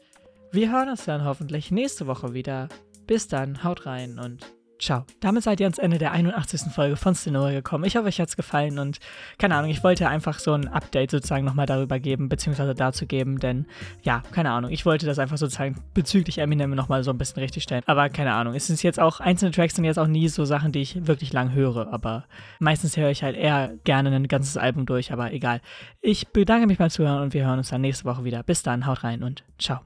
wir 0.52 0.72
hören 0.72 0.90
uns 0.90 1.06
dann 1.06 1.26
hoffentlich 1.26 1.72
nächste 1.72 2.08
Woche 2.08 2.34
wieder. 2.34 2.70
Bis 3.08 3.28
dann, 3.28 3.64
haut 3.64 3.86
rein 3.86 4.20
und 4.20 4.55
Ciao. 4.80 5.06
Damit 5.22 5.44
seid 5.44 5.60
ihr 5.62 5.66
ans 5.66 5.78
Ende 5.78 5.98
der 5.98 6.12
81. 6.12 6.72
Folge 6.74 6.98
von 6.98 7.16
Cinema 7.16 7.52
gekommen. 7.52 7.86
Ich 7.86 7.96
hoffe, 7.96 8.08
euch 8.08 8.20
hat 8.20 8.28
es 8.28 8.36
gefallen 8.36 8.78
und 8.78 9.00
keine 9.38 9.56
Ahnung, 9.56 9.72
ich 9.72 9.84
wollte 9.84 10.10
einfach 10.10 10.40
so 10.40 10.52
ein 10.54 10.68
Update 10.68 11.12
sozusagen 11.12 11.46
nochmal 11.46 11.66
darüber 11.66 12.00
geben, 12.00 12.28
beziehungsweise 12.28 12.76
dazu 12.76 13.06
geben, 13.06 13.40
denn 13.40 13.68
ja, 14.04 14.22
keine 14.32 14.52
Ahnung, 14.52 14.72
ich 14.72 14.86
wollte 14.86 15.06
das 15.06 15.18
einfach 15.18 15.38
sozusagen 15.38 15.76
bezüglich 15.94 16.40
Eminem 16.40 16.72
nochmal 16.72 17.04
so 17.04 17.12
ein 17.12 17.18
bisschen 17.18 17.40
richtig 17.42 17.64
stellen. 17.64 17.84
Aber 17.86 18.10
keine 18.10 18.34
Ahnung, 18.34 18.54
es 18.54 18.68
sind 18.68 18.82
jetzt 18.84 19.00
auch, 19.00 19.22
einzelne 19.22 19.52
Tracks 19.52 19.76
sind 19.76 19.86
jetzt 19.86 20.00
auch 20.00 20.08
nie 20.08 20.28
so 20.28 20.44
Sachen, 20.44 20.72
die 20.72 20.82
ich 20.82 21.08
wirklich 21.08 21.32
lang 21.32 21.54
höre, 21.54 21.92
aber 21.94 22.26
meistens 22.60 22.98
höre 22.98 23.10
ich 23.10 23.24
halt 23.24 23.38
eher 23.38 23.74
gerne 23.86 24.14
ein 24.14 24.28
ganzes 24.28 24.58
Album 24.58 24.86
durch, 24.86 25.14
aber 25.14 25.32
egal. 25.32 25.62
Ich 26.02 26.28
bedanke 26.28 26.68
mich 26.68 26.78
beim 26.78 26.90
Zuhören 26.90 27.22
und 27.22 27.34
wir 27.34 27.46
hören 27.46 27.60
uns 27.60 27.70
dann 27.70 27.82
nächste 27.82 28.06
Woche 28.06 28.24
wieder. 28.26 28.44
Bis 28.44 28.62
dann, 28.62 28.86
haut 28.86 29.04
rein 29.04 29.24
und 29.24 29.44
ciao. 29.58 29.80